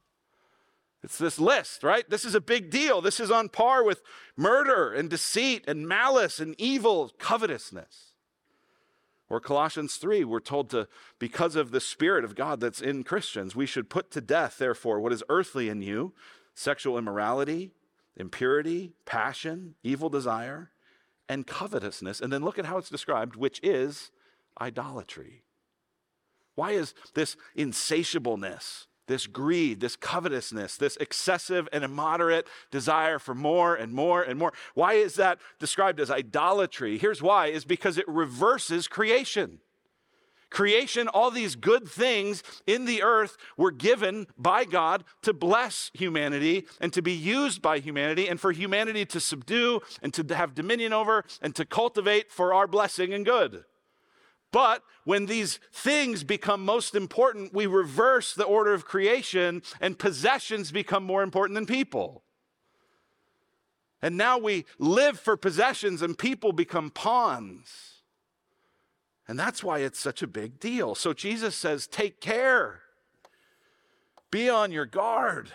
It's 1.03 1.17
this 1.17 1.39
list, 1.39 1.83
right? 1.83 2.07
This 2.09 2.25
is 2.25 2.35
a 2.35 2.41
big 2.41 2.69
deal. 2.69 3.01
This 3.01 3.19
is 3.19 3.31
on 3.31 3.49
par 3.49 3.83
with 3.83 4.03
murder 4.37 4.93
and 4.93 5.09
deceit 5.09 5.65
and 5.67 5.87
malice 5.87 6.39
and 6.39 6.55
evil, 6.59 7.11
covetousness. 7.17 8.13
Or 9.29 9.39
Colossians 9.39 9.95
3, 9.95 10.25
we're 10.25 10.41
told 10.41 10.69
to, 10.71 10.87
because 11.17 11.55
of 11.55 11.71
the 11.71 11.79
Spirit 11.79 12.23
of 12.23 12.35
God 12.35 12.59
that's 12.59 12.81
in 12.81 13.03
Christians, 13.03 13.55
we 13.55 13.65
should 13.65 13.89
put 13.89 14.11
to 14.11 14.21
death, 14.21 14.57
therefore, 14.57 14.99
what 14.99 15.13
is 15.13 15.23
earthly 15.29 15.69
in 15.69 15.81
you 15.81 16.13
sexual 16.53 16.97
immorality, 16.97 17.71
impurity, 18.17 18.93
passion, 19.05 19.75
evil 19.83 20.09
desire, 20.09 20.71
and 21.29 21.47
covetousness. 21.47 22.19
And 22.19 22.31
then 22.31 22.43
look 22.43 22.59
at 22.59 22.65
how 22.65 22.77
it's 22.77 22.89
described, 22.89 23.35
which 23.35 23.59
is 23.63 24.11
idolatry. 24.59 25.43
Why 26.55 26.71
is 26.71 26.93
this 27.13 27.37
insatiableness, 27.55 28.87
this 29.07 29.27
greed, 29.27 29.79
this 29.79 29.95
covetousness, 29.95 30.77
this 30.77 30.97
excessive 30.97 31.67
and 31.71 31.83
immoderate 31.83 32.47
desire 32.69 33.19
for 33.19 33.33
more 33.33 33.75
and 33.75 33.93
more 33.93 34.21
and 34.21 34.37
more, 34.37 34.53
why 34.73 34.93
is 34.93 35.15
that 35.15 35.39
described 35.59 35.99
as 35.99 36.11
idolatry? 36.11 36.97
Here's 36.97 37.21
why 37.21 37.47
is 37.47 37.65
because 37.65 37.97
it 37.97 38.07
reverses 38.07 38.87
creation. 38.87 39.59
Creation, 40.51 41.07
all 41.07 41.31
these 41.31 41.55
good 41.55 41.87
things 41.87 42.43
in 42.67 42.83
the 42.83 43.01
earth 43.01 43.37
were 43.55 43.71
given 43.71 44.27
by 44.37 44.65
God 44.65 45.05
to 45.21 45.33
bless 45.33 45.89
humanity 45.93 46.67
and 46.81 46.91
to 46.91 47.01
be 47.01 47.13
used 47.13 47.61
by 47.61 47.79
humanity 47.79 48.27
and 48.27 48.39
for 48.39 48.51
humanity 48.51 49.05
to 49.05 49.19
subdue 49.21 49.79
and 50.03 50.13
to 50.13 50.35
have 50.35 50.53
dominion 50.53 50.91
over 50.91 51.23
and 51.41 51.55
to 51.55 51.65
cultivate 51.65 52.29
for 52.29 52.53
our 52.53 52.67
blessing 52.67 53.13
and 53.13 53.25
good. 53.25 53.63
But 54.51 54.83
when 55.05 55.27
these 55.27 55.57
things 55.71 56.25
become 56.25 56.65
most 56.65 56.95
important, 56.95 57.53
we 57.53 57.65
reverse 57.65 58.33
the 58.33 58.43
order 58.43 58.73
of 58.73 58.83
creation 58.83 59.61
and 59.79 59.97
possessions 59.97 60.73
become 60.73 61.05
more 61.05 61.23
important 61.23 61.55
than 61.55 61.65
people. 61.65 62.23
And 64.01 64.17
now 64.17 64.37
we 64.37 64.65
live 64.77 65.17
for 65.17 65.37
possessions 65.37 66.01
and 66.01 66.17
people 66.17 66.51
become 66.51 66.89
pawns. 66.89 67.90
And 69.31 69.39
that's 69.39 69.63
why 69.63 69.79
it's 69.79 69.97
such 69.97 70.21
a 70.21 70.27
big 70.27 70.59
deal. 70.59 70.93
So 70.93 71.13
Jesus 71.13 71.55
says, 71.55 71.87
take 71.87 72.19
care, 72.19 72.81
be 74.29 74.49
on 74.49 74.73
your 74.73 74.85
guard 74.85 75.53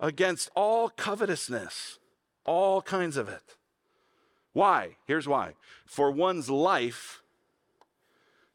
against 0.00 0.50
all 0.56 0.88
covetousness, 0.88 2.00
all 2.44 2.82
kinds 2.82 3.16
of 3.16 3.28
it. 3.28 3.54
Why? 4.52 4.96
Here's 5.06 5.28
why. 5.28 5.52
For 5.84 6.10
one's 6.10 6.50
life 6.50 7.22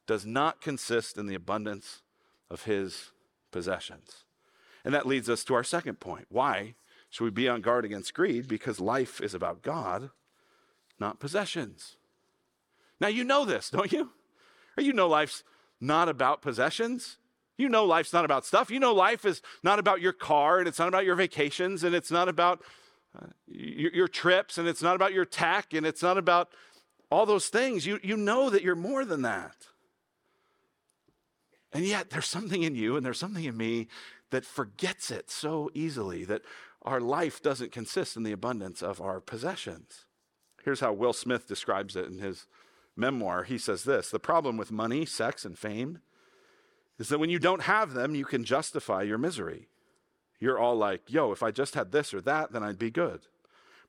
does 0.07 0.25
not 0.25 0.59
consist 0.59 1.17
in 1.17 1.27
the 1.27 1.35
abundance 1.35 2.01
of 2.49 2.65
his 2.65 3.11
possessions. 3.49 4.25
And 4.83 4.93
that 4.93 5.07
leads 5.07 5.29
us 5.29 5.45
to 5.45 5.53
our 5.53 5.63
second 5.63 6.01
point. 6.01 6.25
Why 6.27 6.75
should 7.09 7.23
we 7.23 7.29
be 7.29 7.47
on 7.47 7.61
guard 7.61 7.85
against 7.85 8.13
greed? 8.13 8.49
Because 8.49 8.81
life 8.81 9.21
is 9.21 9.33
about 9.33 9.61
God, 9.61 10.09
not 10.99 11.21
possessions. 11.21 11.95
Now, 13.01 13.07
you 13.07 13.23
know 13.23 13.43
this, 13.43 13.71
don't 13.71 13.91
you? 13.91 14.11
You 14.77 14.93
know 14.93 15.07
life's 15.07 15.43
not 15.81 16.07
about 16.07 16.41
possessions. 16.41 17.17
You 17.57 17.67
know 17.67 17.83
life's 17.83 18.13
not 18.13 18.25
about 18.25 18.45
stuff. 18.45 18.69
You 18.69 18.79
know 18.79 18.93
life 18.93 19.25
is 19.25 19.41
not 19.63 19.79
about 19.79 20.01
your 20.01 20.13
car 20.13 20.59
and 20.59 20.67
it's 20.67 20.79
not 20.79 20.87
about 20.87 21.03
your 21.03 21.15
vacations 21.15 21.83
and 21.83 21.93
it's 21.93 22.11
not 22.11 22.29
about 22.29 22.63
uh, 23.19 23.25
your, 23.47 23.91
your, 23.91 24.07
trips 24.07 24.57
and 24.57 24.67
it's 24.67 24.81
not 24.81 24.95
about 24.95 25.13
your 25.13 25.25
tech 25.25 25.73
and 25.73 25.85
it's 25.85 26.01
not 26.01 26.17
about 26.17 26.49
all 27.09 27.25
those 27.25 27.49
things. 27.49 27.85
You, 27.85 27.99
you 28.01 28.15
know 28.15 28.49
that 28.49 28.63
you're 28.63 28.75
more 28.75 29.03
than 29.03 29.23
that. 29.23 29.67
And 31.73 31.85
yet, 31.85 32.09
there's 32.09 32.27
something 32.27 32.63
in 32.63 32.75
you 32.75 32.95
and 32.95 33.05
there's 33.05 33.19
something 33.19 33.43
in 33.43 33.57
me 33.57 33.87
that 34.29 34.45
forgets 34.45 35.11
it 35.11 35.29
so 35.29 35.69
easily 35.73 36.23
that 36.25 36.43
our 36.83 37.01
life 37.01 37.41
doesn't 37.41 37.71
consist 37.71 38.15
in 38.15 38.23
the 38.23 38.31
abundance 38.31 38.81
of 38.81 39.01
our 39.01 39.19
possessions. 39.19 40.05
Here's 40.63 40.79
how 40.79 40.93
Will 40.93 41.13
Smith 41.13 41.47
describes 41.47 41.95
it 41.95 42.05
in 42.05 42.19
his 42.19 42.45
memoir. 42.95 43.43
He 43.43 43.57
says 43.57 43.83
this 43.83 44.09
The 44.09 44.19
problem 44.19 44.57
with 44.57 44.71
money, 44.71 45.05
sex, 45.05 45.45
and 45.45 45.57
fame 45.57 45.99
is 46.99 47.09
that 47.09 47.19
when 47.19 47.29
you 47.29 47.39
don't 47.39 47.63
have 47.63 47.93
them, 47.93 48.15
you 48.15 48.25
can 48.25 48.43
justify 48.43 49.01
your 49.01 49.17
misery. 49.17 49.67
You're 50.39 50.59
all 50.59 50.75
like, 50.75 51.01
yo, 51.07 51.31
if 51.31 51.43
I 51.43 51.51
just 51.51 51.75
had 51.75 51.91
this 51.91 52.13
or 52.13 52.21
that, 52.21 52.51
then 52.51 52.63
I'd 52.63 52.79
be 52.79 52.91
good. 52.91 53.21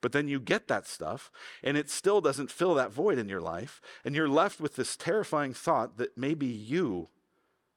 But 0.01 0.13
then 0.13 0.29
you 0.29 0.41
get 0.41 0.69
that 0.69 0.87
stuff, 0.87 1.31
and 1.63 1.77
it 1.77 1.89
still 1.89 2.21
doesn't 2.21 2.51
fill 2.51 2.75
that 2.75 2.93
void 2.93 3.19
in 3.19 3.29
your 3.29 3.41
life, 3.41 3.81
and 4.05 4.15
you're 4.15 4.29
left 4.29 4.61
with 4.61 4.77
this 4.77 4.97
terrifying 4.97 5.55
thought 5.55 5.97
that 5.99 6.19
maybe 6.19 6.47
you 6.47 7.09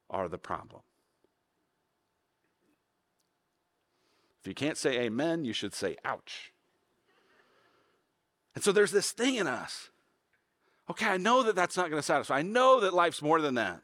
are 0.09 0.27
the 0.27 0.37
problem. 0.37 0.81
If 4.41 4.47
you 4.47 4.53
can't 4.53 4.77
say 4.77 4.99
amen, 4.99 5.45
you 5.45 5.53
should 5.53 5.73
say 5.73 5.97
ouch. 6.03 6.53
And 8.53 8.63
so 8.63 8.71
there's 8.71 8.91
this 8.91 9.11
thing 9.11 9.35
in 9.35 9.47
us. 9.47 9.89
Okay, 10.89 11.07
I 11.07 11.17
know 11.17 11.43
that 11.43 11.55
that's 11.55 11.77
not 11.77 11.89
going 11.89 11.99
to 11.99 12.05
satisfy. 12.05 12.37
I 12.37 12.41
know 12.43 12.79
that 12.81 12.93
life's 12.93 13.21
more 13.21 13.41
than 13.41 13.55
that. 13.55 13.81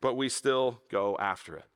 But 0.00 0.14
we 0.14 0.28
still 0.28 0.80
go 0.90 1.16
after 1.18 1.56
it. 1.56 1.66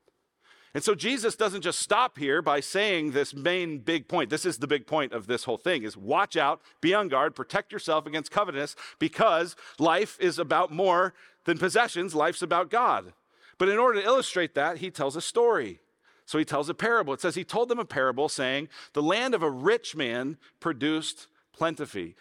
And 0.73 0.83
so 0.83 0.95
Jesus 0.95 1.35
doesn't 1.35 1.61
just 1.61 1.79
stop 1.79 2.17
here 2.17 2.41
by 2.41 2.59
saying 2.59 3.11
this 3.11 3.35
main 3.35 3.77
big 3.77 4.07
point. 4.07 4.31
This 4.31 4.45
is 4.45 4.57
the 4.57 4.65
big 4.65 4.87
point 4.87 5.13
of 5.13 5.27
this 5.27 5.43
whole 5.43 5.57
thing 5.57 5.83
is 5.83 5.95
watch 5.95 6.35
out, 6.35 6.61
be 6.81 6.95
on 6.95 7.09
guard, 7.09 7.35
protect 7.35 7.71
yourself 7.71 8.07
against 8.07 8.31
covetousness 8.31 8.75
because 8.97 9.55
life 9.77 10.17
is 10.19 10.39
about 10.39 10.71
more 10.71 11.13
than 11.45 11.59
possessions, 11.59 12.15
life's 12.15 12.41
about 12.41 12.71
God. 12.71 13.13
But 13.59 13.69
in 13.69 13.77
order 13.77 14.01
to 14.01 14.07
illustrate 14.07 14.55
that, 14.55 14.77
he 14.77 14.89
tells 14.89 15.15
a 15.15 15.21
story. 15.21 15.79
So 16.25 16.39
he 16.39 16.45
tells 16.45 16.69
a 16.69 16.73
parable. 16.73 17.13
It 17.13 17.21
says 17.21 17.35
he 17.35 17.43
told 17.43 17.69
them 17.69 17.79
a 17.79 17.85
parable 17.85 18.27
saying, 18.27 18.69
The 18.93 19.03
land 19.03 19.35
of 19.35 19.43
a 19.43 19.51
rich 19.51 19.95
man 19.95 20.37
produced 20.59 21.27
plentifully. 21.53 22.15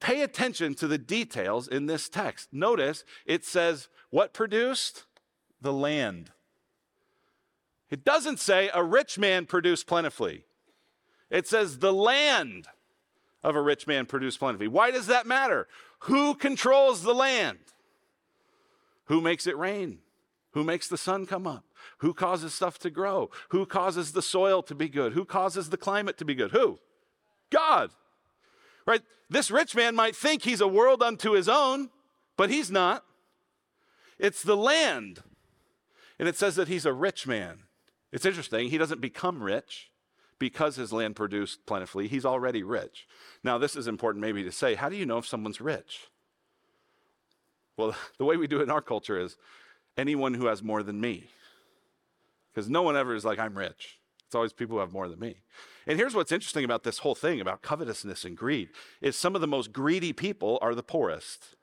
Pay 0.00 0.22
attention 0.22 0.74
to 0.74 0.86
the 0.86 0.98
details 0.98 1.66
in 1.66 1.86
this 1.86 2.08
text. 2.08 2.48
Notice 2.52 3.04
it 3.24 3.44
says, 3.44 3.88
What 4.10 4.32
produced? 4.32 5.04
The 5.60 5.72
land. 5.72 6.30
It 7.90 8.04
doesn't 8.04 8.40
say 8.40 8.70
a 8.72 8.82
rich 8.82 9.18
man 9.18 9.46
produced 9.46 9.86
plentifully. 9.86 10.44
It 11.30 11.46
says 11.48 11.78
the 11.78 11.92
land 11.92 12.66
of 13.42 13.56
a 13.56 13.62
rich 13.62 13.86
man 13.86 14.06
produced 14.06 14.38
plentifully. 14.38 14.68
Why 14.68 14.90
does 14.90 15.06
that 15.06 15.26
matter? 15.26 15.66
Who 16.00 16.34
controls 16.34 17.02
the 17.02 17.14
land? 17.14 17.58
Who 19.06 19.20
makes 19.20 19.46
it 19.46 19.56
rain? 19.56 19.98
Who 20.52 20.64
makes 20.64 20.88
the 20.88 20.96
sun 20.96 21.26
come 21.26 21.46
up? 21.46 21.64
Who 21.98 22.12
causes 22.12 22.54
stuff 22.54 22.78
to 22.80 22.90
grow? 22.90 23.30
Who 23.50 23.66
causes 23.66 24.12
the 24.12 24.22
soil 24.22 24.62
to 24.64 24.74
be 24.74 24.88
good? 24.88 25.12
Who 25.12 25.24
causes 25.24 25.70
the 25.70 25.76
climate 25.76 26.18
to 26.18 26.24
be 26.24 26.34
good? 26.34 26.50
Who? 26.50 26.78
God. 27.50 27.90
Right? 28.86 29.02
This 29.28 29.50
rich 29.50 29.74
man 29.74 29.94
might 29.94 30.14
think 30.14 30.42
he's 30.42 30.60
a 30.60 30.68
world 30.68 31.02
unto 31.02 31.32
his 31.32 31.48
own, 31.48 31.90
but 32.36 32.50
he's 32.50 32.70
not. 32.70 33.04
It's 34.18 34.42
the 34.42 34.56
land. 34.56 35.22
And 36.18 36.28
it 36.28 36.36
says 36.36 36.56
that 36.56 36.68
he's 36.68 36.86
a 36.86 36.92
rich 36.92 37.26
man. 37.26 37.64
It's 38.12 38.24
interesting. 38.24 38.70
He 38.70 38.78
doesn't 38.78 39.00
become 39.00 39.42
rich 39.42 39.90
because 40.38 40.76
his 40.76 40.92
land 40.92 41.16
produced 41.16 41.66
plentifully. 41.66 42.08
He's 42.08 42.24
already 42.24 42.62
rich. 42.62 43.06
Now, 43.42 43.58
this 43.58 43.76
is 43.76 43.88
important 43.88 44.22
maybe 44.22 44.42
to 44.44 44.52
say. 44.52 44.74
How 44.74 44.88
do 44.88 44.96
you 44.96 45.06
know 45.06 45.18
if 45.18 45.26
someone's 45.26 45.60
rich? 45.60 46.08
Well, 47.76 47.94
the 48.18 48.24
way 48.24 48.36
we 48.36 48.46
do 48.46 48.60
it 48.60 48.64
in 48.64 48.70
our 48.70 48.82
culture 48.82 49.18
is 49.18 49.36
anyone 49.96 50.34
who 50.34 50.46
has 50.46 50.62
more 50.62 50.82
than 50.82 51.00
me. 51.00 51.28
Because 52.54 52.70
no 52.70 52.82
one 52.82 52.96
ever 52.96 53.14
is 53.14 53.24
like, 53.24 53.38
I'm 53.38 53.56
rich. 53.56 53.98
It's 54.26 54.34
always 54.34 54.52
people 54.52 54.76
who 54.76 54.80
have 54.80 54.92
more 54.92 55.08
than 55.08 55.20
me. 55.20 55.42
And 55.86 55.98
here's 55.98 56.14
what's 56.14 56.32
interesting 56.32 56.64
about 56.64 56.82
this 56.82 56.98
whole 56.98 57.14
thing 57.14 57.40
about 57.40 57.62
covetousness 57.62 58.24
and 58.24 58.36
greed 58.36 58.70
is 59.00 59.16
some 59.16 59.34
of 59.34 59.40
the 59.40 59.46
most 59.46 59.72
greedy 59.72 60.12
people 60.12 60.58
are 60.60 60.74
the 60.74 60.82
poorest. 60.82 61.54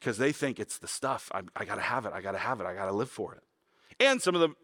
Because 0.00 0.18
they 0.18 0.32
think 0.32 0.58
it's 0.58 0.78
the 0.78 0.88
stuff. 0.88 1.30
I, 1.32 1.42
I 1.54 1.64
got 1.64 1.76
to 1.76 1.82
have 1.82 2.04
it. 2.04 2.12
I 2.12 2.20
got 2.20 2.32
to 2.32 2.38
have 2.38 2.60
it. 2.60 2.66
I 2.66 2.74
got 2.74 2.86
to 2.86 2.92
live 2.92 3.10
for 3.10 3.34
it. 3.34 3.44
And 3.98 4.20
some 4.20 4.34
of 4.34 4.40
the 4.40 4.54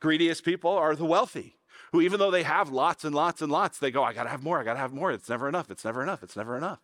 greediest 0.00 0.44
people 0.44 0.70
are 0.70 0.96
the 0.96 1.04
wealthy, 1.04 1.56
who, 1.92 2.00
even 2.00 2.18
though 2.18 2.30
they 2.30 2.42
have 2.42 2.70
lots 2.70 3.04
and 3.04 3.14
lots 3.14 3.40
and 3.40 3.50
lots, 3.50 3.78
they 3.78 3.90
go, 3.90 4.02
I 4.02 4.12
got 4.12 4.24
to 4.24 4.28
have 4.28 4.42
more. 4.42 4.58
I 4.58 4.64
got 4.64 4.74
to 4.74 4.80
have 4.80 4.92
more. 4.92 5.12
It's 5.12 5.28
never 5.28 5.48
enough. 5.48 5.70
It's 5.70 5.84
never 5.84 6.02
enough. 6.02 6.22
It's 6.22 6.36
never 6.36 6.56
enough. 6.56 6.80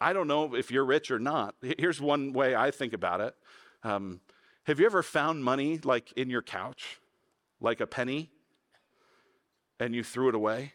I 0.00 0.12
don't 0.12 0.28
know 0.28 0.54
if 0.54 0.70
you're 0.70 0.84
rich 0.84 1.10
or 1.10 1.18
not. 1.18 1.56
Here's 1.78 2.00
one 2.00 2.32
way 2.32 2.54
I 2.54 2.70
think 2.70 2.92
about 2.92 3.20
it. 3.20 3.34
Um, 3.82 4.20
have 4.64 4.80
you 4.80 4.86
ever 4.86 5.02
found 5.02 5.44
money 5.44 5.78
like 5.82 6.12
in 6.12 6.30
your 6.30 6.42
couch, 6.42 6.98
like 7.60 7.80
a 7.80 7.86
penny, 7.86 8.30
and 9.80 9.94
you 9.94 10.02
threw 10.02 10.28
it 10.28 10.34
away? 10.34 10.72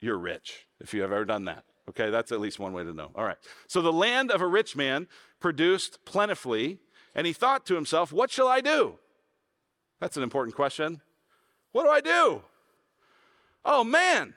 You're 0.00 0.18
rich 0.18 0.66
if 0.80 0.92
you 0.92 1.02
have 1.02 1.12
ever 1.12 1.24
done 1.24 1.46
that. 1.46 1.64
Okay, 1.88 2.10
that's 2.10 2.32
at 2.32 2.40
least 2.40 2.58
one 2.58 2.72
way 2.72 2.84
to 2.84 2.92
know. 2.92 3.10
All 3.14 3.24
right. 3.24 3.36
So 3.66 3.82
the 3.82 3.92
land 3.92 4.30
of 4.30 4.40
a 4.40 4.46
rich 4.46 4.74
man 4.74 5.06
produced 5.40 6.04
plentifully, 6.04 6.78
and 7.14 7.26
he 7.26 7.32
thought 7.32 7.66
to 7.66 7.74
himself, 7.74 8.12
What 8.12 8.30
shall 8.30 8.48
I 8.48 8.60
do? 8.60 8.98
That's 10.00 10.16
an 10.16 10.22
important 10.22 10.56
question. 10.56 11.00
What 11.72 11.84
do 11.84 11.90
I 11.90 12.00
do? 12.00 12.42
Oh 13.64 13.84
man, 13.84 14.34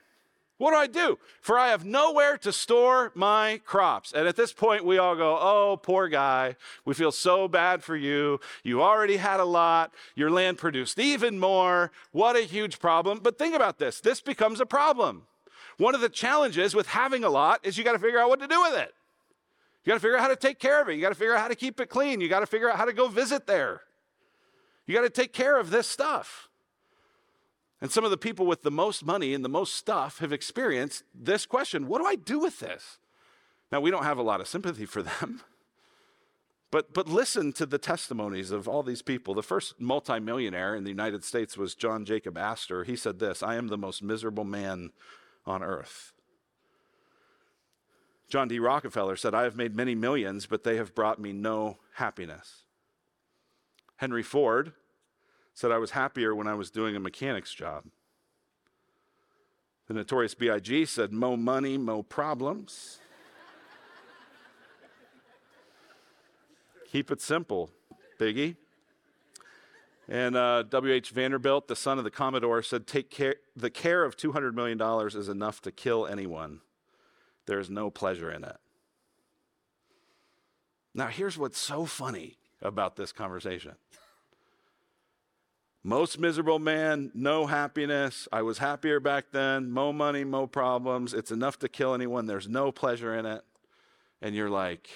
what 0.58 0.72
do 0.72 0.78
I 0.78 0.88
do? 0.88 1.20
For 1.40 1.60
I 1.60 1.68
have 1.68 1.86
nowhere 1.86 2.38
to 2.40 2.52
store 2.52 3.12
my 3.14 3.62
crops. 3.64 4.12
And 4.12 4.28
at 4.28 4.36
this 4.36 4.54
point, 4.54 4.86
we 4.86 4.98
all 4.98 5.16
go, 5.16 5.38
Oh, 5.40 5.80
poor 5.82 6.08
guy. 6.08 6.56
We 6.84 6.96
feel 6.96 7.12
so 7.12 7.48
bad 7.48 7.84
for 7.84 7.96
you. 7.96 8.40
You 8.64 8.82
already 8.82 9.18
had 9.18 9.40
a 9.40 9.46
lot. 9.46 9.94
Your 10.16 10.32
land 10.32 10.58
produced 10.58 10.98
even 10.98 11.40
more. 11.40 11.92
What 12.12 12.36
a 12.36 12.42
huge 12.42 12.80
problem. 12.80 13.20
But 13.22 13.38
think 13.38 13.56
about 13.56 13.78
this 13.78 14.02
this 14.02 14.20
becomes 14.20 14.60
a 14.60 14.66
problem. 14.66 15.24
One 15.78 15.94
of 15.94 16.02
the 16.02 16.10
challenges 16.10 16.74
with 16.74 16.88
having 16.88 17.24
a 17.24 17.30
lot 17.30 17.60
is 17.64 17.78
you 17.78 17.84
got 17.84 17.94
to 17.94 18.00
figure 18.00 18.20
out 18.20 18.30
what 18.30 18.40
to 18.40 18.48
do 18.48 18.60
with 18.62 18.74
it. 18.74 18.96
You 19.84 19.92
got 19.92 19.98
to 19.98 20.00
figure 20.02 20.18
out 20.18 20.24
how 20.24 20.28
to 20.28 20.36
take 20.36 20.60
care 20.60 20.82
of 20.82 20.90
it. 20.90 20.96
You 20.96 21.02
got 21.02 21.10
to 21.10 21.16
figure 21.16 21.36
out 21.36 21.42
how 21.42 21.48
to 21.48 21.56
keep 21.56 21.80
it 21.80 21.88
clean. 21.88 22.20
You 22.20 22.30
got 22.30 22.40
to 22.40 22.48
figure 22.48 22.70
out 22.70 22.78
how 22.78 22.86
to 22.86 22.94
go 22.94 23.08
visit 23.08 23.46
there. 23.46 23.82
You 24.88 24.96
got 24.96 25.02
to 25.04 25.10
take 25.10 25.34
care 25.34 25.60
of 25.60 25.70
this 25.70 25.86
stuff. 25.86 26.47
And 27.82 27.92
some 27.92 28.04
of 28.04 28.12
the 28.12 28.18
people 28.18 28.46
with 28.46 28.64
the 28.64 28.72
most 28.72 29.06
money 29.06 29.34
and 29.34 29.46
the 29.46 29.50
most 29.50 29.76
stuff 29.76 30.20
have 30.20 30.34
experienced 30.34 31.04
this 31.14 31.46
question 31.46 31.88
what 31.88 32.00
do 32.00 32.06
I 32.06 32.16
do 32.16 32.40
with 32.40 32.60
this? 32.60 32.98
Now, 33.72 33.82
we 33.82 33.92
don't 33.92 34.04
have 34.04 34.18
a 34.18 34.24
lot 34.24 34.42
of 34.42 34.48
sympathy 34.48 34.86
for 34.86 35.04
them. 35.04 35.42
But, 36.70 36.94
but 36.94 37.08
listen 37.08 37.54
to 37.54 37.66
the 37.66 37.78
testimonies 37.78 38.52
of 38.52 38.68
all 38.68 38.84
these 38.84 39.02
people. 39.02 39.34
The 39.34 39.42
first 39.42 39.80
multimillionaire 39.80 40.76
in 40.76 40.84
the 40.84 40.90
United 40.90 41.24
States 41.24 41.58
was 41.58 41.76
John 41.76 42.04
Jacob 42.04 42.38
Astor. 42.38 42.84
He 42.84 42.98
said 42.98 43.20
this 43.20 43.42
I 43.42 43.56
am 43.56 43.70
the 43.70 43.78
most 43.78 44.04
miserable 44.04 44.44
man 44.44 44.92
on 45.46 45.64
earth. 45.64 46.12
John 48.30 48.50
D. 48.50 48.60
Rockefeller 48.60 49.16
said, 49.16 49.34
I 49.34 49.44
have 49.44 49.56
made 49.56 49.78
many 49.78 49.96
millions, 49.96 50.46
but 50.46 50.66
they 50.66 50.76
have 50.76 50.94
brought 50.94 51.20
me 51.20 51.32
no 51.32 51.78
happiness. 51.94 52.66
Henry 53.96 54.24
Ford 54.24 54.74
said, 55.58 55.72
I 55.72 55.80
was 55.80 55.90
happier 55.90 56.36
when 56.36 56.48
I 56.48 56.54
was 56.54 56.70
doing 56.70 56.96
a 56.96 57.00
mechanic's 57.00 57.52
job. 57.52 57.86
The 59.88 59.96
notorious 59.96 60.36
B.I.G. 60.36 60.86
said, 60.86 61.12
Mo 61.12 61.36
money, 61.36 61.80
mo 61.80 62.04
problems. 62.04 63.00
Keep 66.92 67.10
it 67.10 67.22
simple, 67.22 67.72
Biggie. 68.20 68.56
And 70.08 70.36
uh, 70.36 70.62
W.H. 70.62 71.10
Vanderbilt, 71.10 71.68
the 71.68 71.76
son 71.76 71.98
of 71.98 72.04
the 72.04 72.12
Commodore, 72.12 72.62
said, 72.62 72.86
Take 72.86 73.10
care, 73.10 73.38
the 73.56 73.72
care 73.72 74.04
of 74.04 74.16
$200 74.16 74.54
million 74.54 74.80
is 75.08 75.28
enough 75.28 75.60
to 75.64 75.72
kill 75.72 76.06
anyone. 76.06 76.62
There 77.48 77.60
is 77.60 77.72
no 77.72 77.90
pleasure 77.90 78.30
in 78.30 78.44
it. 78.44 78.58
Now, 80.94 81.08
here's 81.08 81.36
what's 81.36 81.58
so 81.58 81.86
funny 81.86 82.38
about 82.62 82.96
this 82.96 83.12
conversation. 83.12 83.74
Most 85.88 86.20
miserable 86.20 86.60
man, 86.60 87.12
no 87.14 87.46
happiness. 87.46 88.28
I 88.30 88.42
was 88.42 88.58
happier 88.58 89.00
back 89.00 89.28
then. 89.32 89.72
Mo 89.72 89.94
money, 89.94 90.26
mo 90.26 90.46
problems. 90.46 91.14
It's 91.14 91.32
enough 91.32 91.60
to 91.60 91.70
kill 91.70 91.94
anyone. 91.94 92.26
There's 92.26 92.50
no 92.50 92.74
pleasure 92.74 93.16
in 93.16 93.26
it. 93.26 93.42
And 94.22 94.36
you're 94.36 94.50
like, 94.50 94.90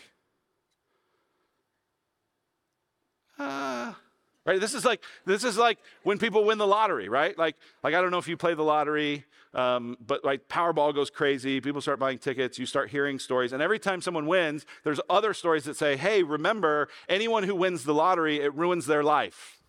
ah. 3.40 3.98
Right? 4.46 4.60
This 4.60 4.74
is 4.74 4.84
like 4.84 5.02
this 5.26 5.46
is 5.46 5.58
like 5.58 5.78
when 6.04 6.18
people 6.18 6.44
win 6.44 6.58
the 6.58 6.68
lottery, 6.68 7.08
right? 7.08 7.38
Like 7.38 7.56
like 7.84 7.96
I 7.96 8.02
don't 8.02 8.12
know 8.12 8.18
if 8.18 8.28
you 8.28 8.36
play 8.36 8.54
the 8.54 8.64
lottery, 8.64 9.24
um, 9.54 9.96
but 10.06 10.26
like 10.26 10.50
Powerball 10.50 10.94
goes 10.94 11.10
crazy. 11.10 11.62
People 11.62 11.80
start 11.80 12.00
buying 12.00 12.18
tickets. 12.18 12.60
You 12.60 12.66
start 12.66 12.90
hearing 12.90 13.18
stories, 13.18 13.54
and 13.54 13.62
every 13.62 13.80
time 13.80 14.02
someone 14.02 14.26
wins, 14.26 14.66
there's 14.84 15.00
other 15.10 15.34
stories 15.34 15.64
that 15.64 15.78
say, 15.78 15.96
"Hey, 15.96 16.22
remember, 16.22 16.90
anyone 17.08 17.44
who 17.44 17.56
wins 17.56 17.86
the 17.86 17.94
lottery, 17.94 18.42
it 18.42 18.54
ruins 18.56 18.88
their 18.88 19.06
life." 19.06 19.61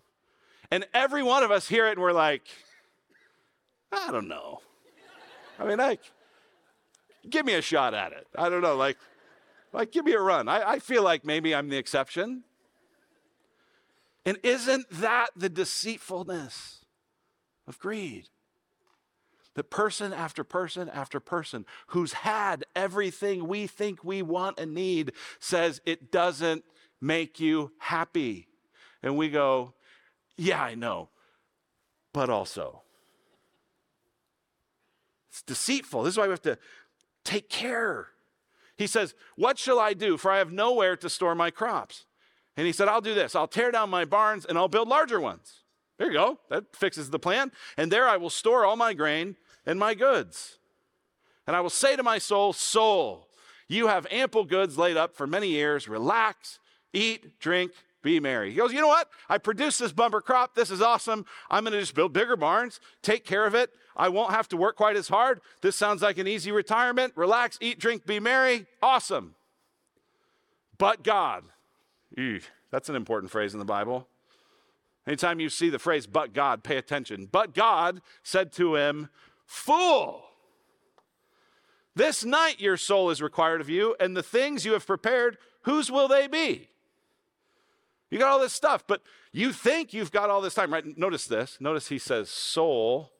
And 0.73 0.87
every 0.91 1.21
one 1.21 1.43
of 1.43 1.51
us 1.51 1.67
hear 1.67 1.85
it, 1.85 1.91
and 1.91 2.01
we're 2.01 2.13
like, 2.13 2.47
"I 3.91 4.11
don't 4.11 4.27
know." 4.27 4.61
I 5.59 5.65
mean, 5.65 5.77
like, 5.77 5.99
give 7.29 7.45
me 7.45 7.53
a 7.53 7.61
shot 7.61 7.93
at 7.93 8.11
it. 8.11 8.25
I 8.35 8.49
don't 8.49 8.63
know, 8.63 8.75
like, 8.75 8.97
like 9.71 9.91
give 9.91 10.03
me 10.03 10.13
a 10.13 10.19
run. 10.19 10.47
I, 10.47 10.71
I 10.71 10.79
feel 10.79 11.03
like 11.03 11.25
maybe 11.25 11.53
I'm 11.53 11.69
the 11.69 11.77
exception. 11.77 12.43
And 14.25 14.39
isn't 14.41 14.89
that 14.89 15.27
the 15.35 15.47
deceitfulness 15.47 16.83
of 17.67 17.77
greed? 17.77 18.29
That 19.53 19.69
person 19.69 20.11
after 20.11 20.43
person 20.43 20.89
after 20.89 21.19
person 21.19 21.67
who's 21.89 22.13
had 22.13 22.65
everything 22.75 23.47
we 23.47 23.67
think 23.67 24.03
we 24.03 24.23
want 24.23 24.59
and 24.59 24.73
need 24.73 25.11
says 25.39 25.81
it 25.85 26.11
doesn't 26.11 26.63
make 26.99 27.39
you 27.39 27.73
happy. 27.77 28.47
And 29.03 29.15
we 29.15 29.29
go, 29.29 29.75
yeah, 30.37 30.61
I 30.61 30.75
know, 30.75 31.09
but 32.13 32.29
also. 32.29 32.81
It's 35.29 35.41
deceitful. 35.41 36.03
This 36.03 36.13
is 36.13 36.17
why 36.17 36.25
we 36.25 36.31
have 36.31 36.41
to 36.43 36.57
take 37.23 37.49
care. 37.49 38.09
He 38.77 38.87
says, 38.87 39.15
What 39.35 39.57
shall 39.57 39.79
I 39.79 39.93
do? 39.93 40.17
For 40.17 40.31
I 40.31 40.37
have 40.37 40.51
nowhere 40.51 40.95
to 40.97 41.09
store 41.09 41.35
my 41.35 41.51
crops. 41.51 42.05
And 42.55 42.67
he 42.67 42.73
said, 42.73 42.87
I'll 42.87 43.01
do 43.01 43.15
this. 43.15 43.35
I'll 43.35 43.47
tear 43.47 43.71
down 43.71 43.89
my 43.89 44.05
barns 44.05 44.45
and 44.45 44.57
I'll 44.57 44.67
build 44.67 44.87
larger 44.87 45.19
ones. 45.19 45.63
There 45.97 46.07
you 46.07 46.13
go. 46.13 46.39
That 46.49 46.75
fixes 46.75 47.09
the 47.09 47.19
plan. 47.19 47.51
And 47.77 47.91
there 47.91 48.07
I 48.07 48.17
will 48.17 48.29
store 48.29 48.65
all 48.65 48.75
my 48.75 48.93
grain 48.93 49.35
and 49.65 49.79
my 49.79 49.93
goods. 49.93 50.59
And 51.47 51.55
I 51.55 51.61
will 51.61 51.69
say 51.69 51.95
to 51.95 52.03
my 52.03 52.17
soul, 52.19 52.53
Soul, 52.53 53.27
you 53.67 53.87
have 53.87 54.05
ample 54.11 54.45
goods 54.45 54.77
laid 54.77 54.97
up 54.97 55.15
for 55.15 55.25
many 55.25 55.47
years. 55.47 55.87
Relax, 55.87 56.59
eat, 56.93 57.39
drink, 57.39 57.71
be 58.03 58.19
merry. 58.19 58.51
He 58.51 58.57
goes, 58.57 58.71
You 58.71 58.81
know 58.81 58.87
what? 58.87 59.09
I 59.27 59.39
produced 59.39 59.79
this 59.79 59.91
bumper 59.91 60.21
crop. 60.21 60.53
This 60.53 60.69
is 60.69 60.81
awesome. 60.81 61.25
I'm 61.49 61.63
going 61.63 61.73
to 61.73 61.79
just 61.79 61.95
build 61.95 62.13
bigger 62.13 62.37
barns, 62.37 62.79
take 63.01 63.25
care 63.25 63.47
of 63.47 63.55
it. 63.55 63.71
I 63.95 64.09
won't 64.09 64.31
have 64.31 64.47
to 64.49 64.57
work 64.57 64.75
quite 64.75 64.95
as 64.95 65.07
hard. 65.07 65.41
This 65.61 65.75
sounds 65.75 66.01
like 66.01 66.17
an 66.17 66.27
easy 66.27 66.51
retirement. 66.51 67.13
Relax, 67.15 67.57
eat, 67.61 67.79
drink, 67.79 68.05
be 68.05 68.19
merry. 68.19 68.65
Awesome. 68.81 69.35
But 70.77 71.03
God, 71.03 71.43
that's 72.71 72.89
an 72.89 72.95
important 72.95 73.31
phrase 73.31 73.53
in 73.53 73.59
the 73.59 73.65
Bible. 73.65 74.07
Anytime 75.05 75.39
you 75.39 75.49
see 75.49 75.69
the 75.69 75.79
phrase, 75.79 76.07
but 76.07 76.33
God, 76.33 76.63
pay 76.63 76.77
attention. 76.77 77.27
But 77.31 77.53
God 77.53 78.01
said 78.23 78.51
to 78.53 78.75
him, 78.75 79.09
Fool, 79.45 80.23
this 81.95 82.25
night 82.25 82.59
your 82.59 82.77
soul 82.77 83.11
is 83.11 83.21
required 83.21 83.61
of 83.61 83.69
you, 83.69 83.95
and 83.99 84.17
the 84.17 84.23
things 84.23 84.65
you 84.65 84.73
have 84.73 84.87
prepared, 84.87 85.37
whose 85.63 85.91
will 85.91 86.07
they 86.07 86.27
be? 86.27 86.69
You 88.13 88.19
got 88.19 88.29
all 88.29 88.39
this 88.39 88.53
stuff, 88.53 88.85
but 88.85 89.01
you 89.31 89.51
think 89.51 89.91
you've 89.91 90.11
got 90.11 90.29
all 90.29 90.39
this 90.39 90.53
time, 90.53 90.71
right? 90.71 90.85
Notice 90.95 91.25
this. 91.25 91.57
Notice 91.59 91.87
he 91.87 91.97
says, 91.97 92.29
Soul, 92.29 93.11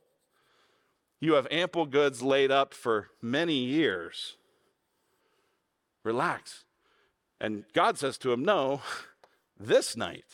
you 1.20 1.34
have 1.34 1.48
ample 1.50 1.88
goods 1.88 2.22
laid 2.22 2.52
up 2.52 2.76
for 2.76 3.08
many 3.20 3.56
years. 3.56 4.38
Relax. 6.04 6.66
And 7.42 7.64
God 7.74 7.98
says 7.98 8.20
to 8.20 8.32
him, 8.32 8.46
No, 8.46 8.82
this 9.60 9.98
night, 9.98 10.26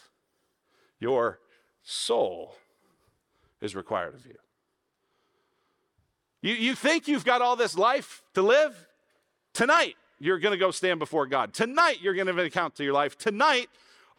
your 1.00 1.39
soul 1.82 2.58
is 3.62 3.78
required 3.78 4.13
of 4.13 4.26
you. 4.26 4.36
You, 6.41 6.56
you 6.56 6.76
think 6.76 7.08
you've 7.08 7.24
got 7.24 7.41
all 7.41 7.56
this 7.56 7.78
life 7.78 8.24
to 8.34 8.41
live? 8.41 8.88
Tonight, 9.54 9.95
you're 10.19 10.39
going 10.39 10.52
to 10.52 10.60
go 10.60 10.72
stand 10.72 11.00
before 11.00 11.28
God. 11.28 11.54
Tonight, 11.54 12.00
you're 12.02 12.13
going 12.13 12.28
to 12.28 12.34
give 12.34 12.39
an 12.39 12.45
account 12.45 12.76
to 12.76 12.84
your 12.84 12.91
life. 12.91 13.17
Tonight, 13.17 13.69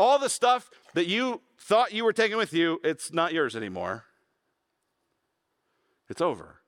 all 0.00 0.18
the 0.18 0.30
stuff 0.30 0.70
that 0.94 1.06
you 1.06 1.42
thought 1.58 1.92
you 1.92 2.04
were 2.04 2.12
taking 2.12 2.38
with 2.38 2.54
you, 2.54 2.80
it's 2.82 3.12
not 3.12 3.34
yours 3.34 3.54
anymore. 3.54 4.06
It's 6.08 6.22
over. 6.22 6.60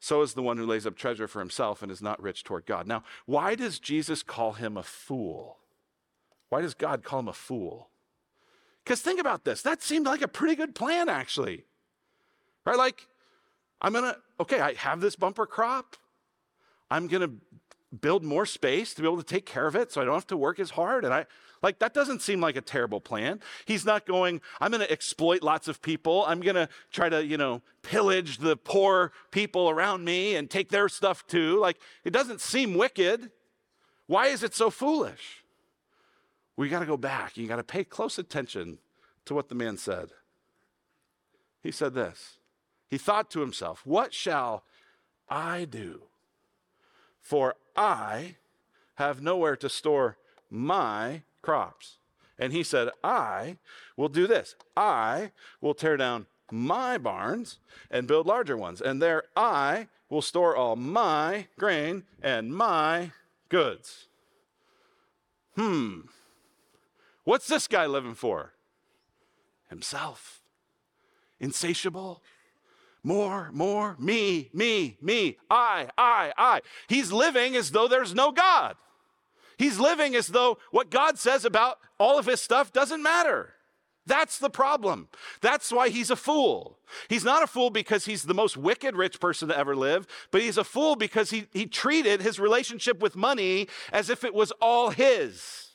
So 0.00 0.22
is 0.22 0.32
the 0.32 0.42
one 0.42 0.56
who 0.56 0.64
lays 0.64 0.86
up 0.86 0.96
treasure 0.96 1.28
for 1.28 1.40
himself 1.40 1.82
and 1.82 1.92
is 1.92 2.00
not 2.00 2.20
rich 2.22 2.42
toward 2.42 2.64
God. 2.64 2.86
Now, 2.86 3.04
why 3.26 3.54
does 3.54 3.78
Jesus 3.78 4.22
call 4.22 4.54
him 4.54 4.78
a 4.78 4.82
fool? 4.82 5.58
Why 6.48 6.62
does 6.62 6.72
God 6.72 7.04
call 7.04 7.20
him 7.20 7.28
a 7.28 7.34
fool? 7.34 7.90
Because 8.82 9.02
think 9.02 9.20
about 9.20 9.44
this. 9.44 9.60
That 9.60 9.82
seemed 9.82 10.06
like 10.06 10.22
a 10.22 10.28
pretty 10.28 10.56
good 10.56 10.74
plan, 10.74 11.10
actually. 11.10 11.66
Right? 12.64 12.78
Like, 12.78 13.06
I'm 13.82 13.92
going 13.92 14.04
to, 14.04 14.16
okay, 14.40 14.60
I 14.60 14.72
have 14.72 15.02
this 15.02 15.16
bumper 15.16 15.44
crop. 15.44 15.96
I'm 16.90 17.06
going 17.06 17.22
to 17.22 17.32
build 17.98 18.24
more 18.24 18.46
space 18.46 18.94
to 18.94 19.02
be 19.02 19.08
able 19.08 19.18
to 19.18 19.24
take 19.24 19.46
care 19.46 19.66
of 19.66 19.74
it 19.74 19.90
so 19.90 20.00
I 20.00 20.04
don't 20.04 20.14
have 20.14 20.26
to 20.28 20.36
work 20.36 20.60
as 20.60 20.70
hard. 20.70 21.04
And 21.04 21.12
I, 21.12 21.26
like, 21.62 21.78
that 21.80 21.92
doesn't 21.92 22.22
seem 22.22 22.40
like 22.40 22.56
a 22.56 22.60
terrible 22.60 23.00
plan. 23.00 23.40
He's 23.64 23.84
not 23.84 24.06
going, 24.06 24.40
I'm 24.60 24.70
going 24.70 24.80
to 24.80 24.90
exploit 24.90 25.42
lots 25.42 25.68
of 25.68 25.82
people. 25.82 26.24
I'm 26.26 26.40
going 26.40 26.54
to 26.54 26.68
try 26.92 27.08
to, 27.08 27.24
you 27.24 27.36
know, 27.36 27.62
pillage 27.82 28.38
the 28.38 28.56
poor 28.56 29.12
people 29.30 29.68
around 29.68 30.04
me 30.04 30.36
and 30.36 30.48
take 30.48 30.70
their 30.70 30.88
stuff 30.88 31.26
too. 31.26 31.58
Like, 31.58 31.78
it 32.04 32.12
doesn't 32.12 32.40
seem 32.40 32.74
wicked. 32.74 33.30
Why 34.06 34.26
is 34.26 34.42
it 34.42 34.54
so 34.54 34.70
foolish? 34.70 35.44
We 36.56 36.68
got 36.68 36.80
to 36.80 36.86
go 36.86 36.96
back. 36.96 37.36
You 37.36 37.46
got 37.46 37.56
to 37.56 37.64
pay 37.64 37.84
close 37.84 38.18
attention 38.18 38.78
to 39.24 39.34
what 39.34 39.48
the 39.48 39.54
man 39.54 39.76
said. 39.76 40.10
He 41.62 41.70
said 41.70 41.94
this 41.94 42.38
He 42.88 42.98
thought 42.98 43.30
to 43.32 43.40
himself, 43.40 43.82
What 43.84 44.14
shall 44.14 44.64
I 45.28 45.64
do? 45.64 46.02
For 47.30 47.54
I 47.76 48.34
have 48.96 49.22
nowhere 49.22 49.54
to 49.54 49.68
store 49.68 50.16
my 50.50 51.22
crops. 51.42 51.98
And 52.36 52.52
he 52.52 52.64
said, 52.64 52.88
I 53.04 53.58
will 53.96 54.08
do 54.08 54.26
this. 54.26 54.56
I 54.76 55.30
will 55.60 55.74
tear 55.74 55.96
down 55.96 56.26
my 56.50 56.98
barns 56.98 57.60
and 57.88 58.08
build 58.08 58.26
larger 58.26 58.56
ones. 58.56 58.80
And 58.80 59.00
there 59.00 59.22
I 59.36 59.86
will 60.08 60.22
store 60.22 60.56
all 60.56 60.74
my 60.74 61.46
grain 61.56 62.02
and 62.20 62.52
my 62.52 63.12
goods. 63.48 64.08
Hmm. 65.54 66.00
What's 67.22 67.46
this 67.46 67.68
guy 67.68 67.86
living 67.86 68.14
for? 68.14 68.54
Himself. 69.68 70.40
Insatiable. 71.38 72.24
More, 73.02 73.50
more, 73.52 73.96
me, 73.98 74.50
me, 74.52 74.98
me, 75.00 75.38
I, 75.50 75.88
I, 75.96 76.32
I. 76.36 76.60
He's 76.88 77.12
living 77.12 77.56
as 77.56 77.70
though 77.70 77.88
there's 77.88 78.14
no 78.14 78.30
God. 78.30 78.76
He's 79.56 79.78
living 79.78 80.14
as 80.14 80.28
though 80.28 80.58
what 80.70 80.90
God 80.90 81.18
says 81.18 81.44
about 81.44 81.78
all 81.98 82.18
of 82.18 82.26
his 82.26 82.40
stuff 82.40 82.72
doesn't 82.72 83.02
matter. 83.02 83.54
That's 84.06 84.38
the 84.38 84.50
problem. 84.50 85.08
That's 85.40 85.70
why 85.70 85.88
he's 85.88 86.10
a 86.10 86.16
fool. 86.16 86.78
He's 87.08 87.24
not 87.24 87.42
a 87.42 87.46
fool 87.46 87.70
because 87.70 88.06
he's 88.06 88.24
the 88.24 88.34
most 88.34 88.56
wicked 88.56 88.96
rich 88.96 89.20
person 89.20 89.48
to 89.48 89.56
ever 89.56 89.76
live, 89.76 90.06
but 90.30 90.42
he's 90.42 90.58
a 90.58 90.64
fool 90.64 90.96
because 90.96 91.30
he, 91.30 91.46
he 91.52 91.66
treated 91.66 92.20
his 92.20 92.40
relationship 92.40 93.00
with 93.00 93.16
money 93.16 93.68
as 93.92 94.10
if 94.10 94.24
it 94.24 94.34
was 94.34 94.50
all 94.60 94.90
his. 94.90 95.74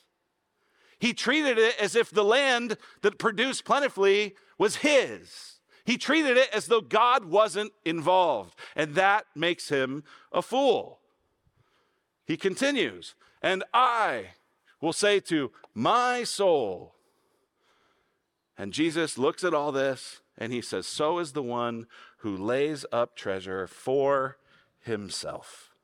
He 0.98 1.12
treated 1.12 1.58
it 1.58 1.76
as 1.80 1.94
if 1.94 2.10
the 2.10 2.24
land 2.24 2.76
that 3.02 3.18
produced 3.18 3.64
plentifully 3.64 4.34
was 4.58 4.76
his. 4.76 5.55
He 5.86 5.96
treated 5.96 6.36
it 6.36 6.50
as 6.52 6.66
though 6.66 6.80
God 6.80 7.26
wasn't 7.26 7.72
involved, 7.84 8.58
and 8.74 8.96
that 8.96 9.24
makes 9.36 9.68
him 9.68 10.02
a 10.32 10.42
fool. 10.42 10.98
He 12.26 12.36
continues, 12.36 13.14
and 13.40 13.62
I 13.72 14.30
will 14.80 14.92
say 14.92 15.20
to 15.20 15.52
my 15.74 16.24
soul, 16.24 16.96
and 18.58 18.72
Jesus 18.72 19.16
looks 19.16 19.44
at 19.44 19.54
all 19.54 19.70
this 19.70 20.22
and 20.36 20.52
he 20.52 20.60
says, 20.60 20.88
So 20.88 21.18
is 21.20 21.32
the 21.32 21.42
one 21.42 21.86
who 22.18 22.36
lays 22.36 22.84
up 22.90 23.14
treasure 23.14 23.68
for 23.68 24.38
himself 24.80 25.74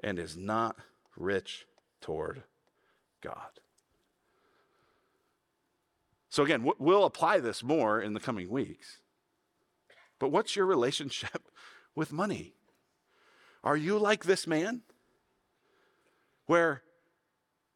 and 0.00 0.18
is 0.18 0.36
not 0.36 0.76
rich 1.16 1.66
toward 2.00 2.42
God. 3.22 3.60
So, 6.28 6.42
again, 6.42 6.70
we'll 6.78 7.04
apply 7.04 7.40
this 7.40 7.62
more 7.62 8.00
in 8.00 8.12
the 8.12 8.20
coming 8.20 8.50
weeks. 8.50 8.98
But 10.18 10.30
what's 10.30 10.56
your 10.56 10.66
relationship 10.66 11.48
with 11.94 12.12
money? 12.12 12.54
Are 13.64 13.76
you 13.76 13.98
like 13.98 14.24
this 14.24 14.46
man? 14.46 14.82
Where 16.46 16.82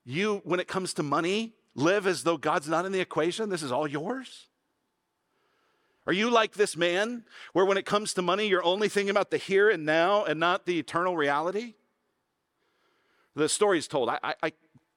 you, 0.04 0.40
when 0.44 0.60
it 0.60 0.68
comes 0.68 0.94
to 0.94 1.02
money, 1.02 1.54
live 1.74 2.06
as 2.06 2.24
though 2.24 2.36
God's 2.36 2.68
not 2.68 2.86
in 2.86 2.92
the 2.92 3.00
equation? 3.00 3.48
This 3.48 3.62
is 3.62 3.72
all 3.72 3.86
yours? 3.86 4.48
Are 6.06 6.12
you 6.12 6.30
like 6.30 6.54
this 6.54 6.76
man, 6.76 7.24
where 7.52 7.64
when 7.64 7.76
it 7.76 7.86
comes 7.86 8.12
to 8.14 8.22
money, 8.22 8.48
you're 8.48 8.64
only 8.64 8.88
thinking 8.88 9.10
about 9.10 9.30
the 9.30 9.36
here 9.36 9.70
and 9.70 9.84
now 9.84 10.24
and 10.24 10.40
not 10.40 10.66
the 10.66 10.78
eternal 10.78 11.16
reality? 11.16 11.74
The 13.36 13.48
story 13.48 13.78
is 13.78 13.86
told. 13.86 14.08
I, 14.08 14.18
I, 14.22 14.34
I 14.42 14.52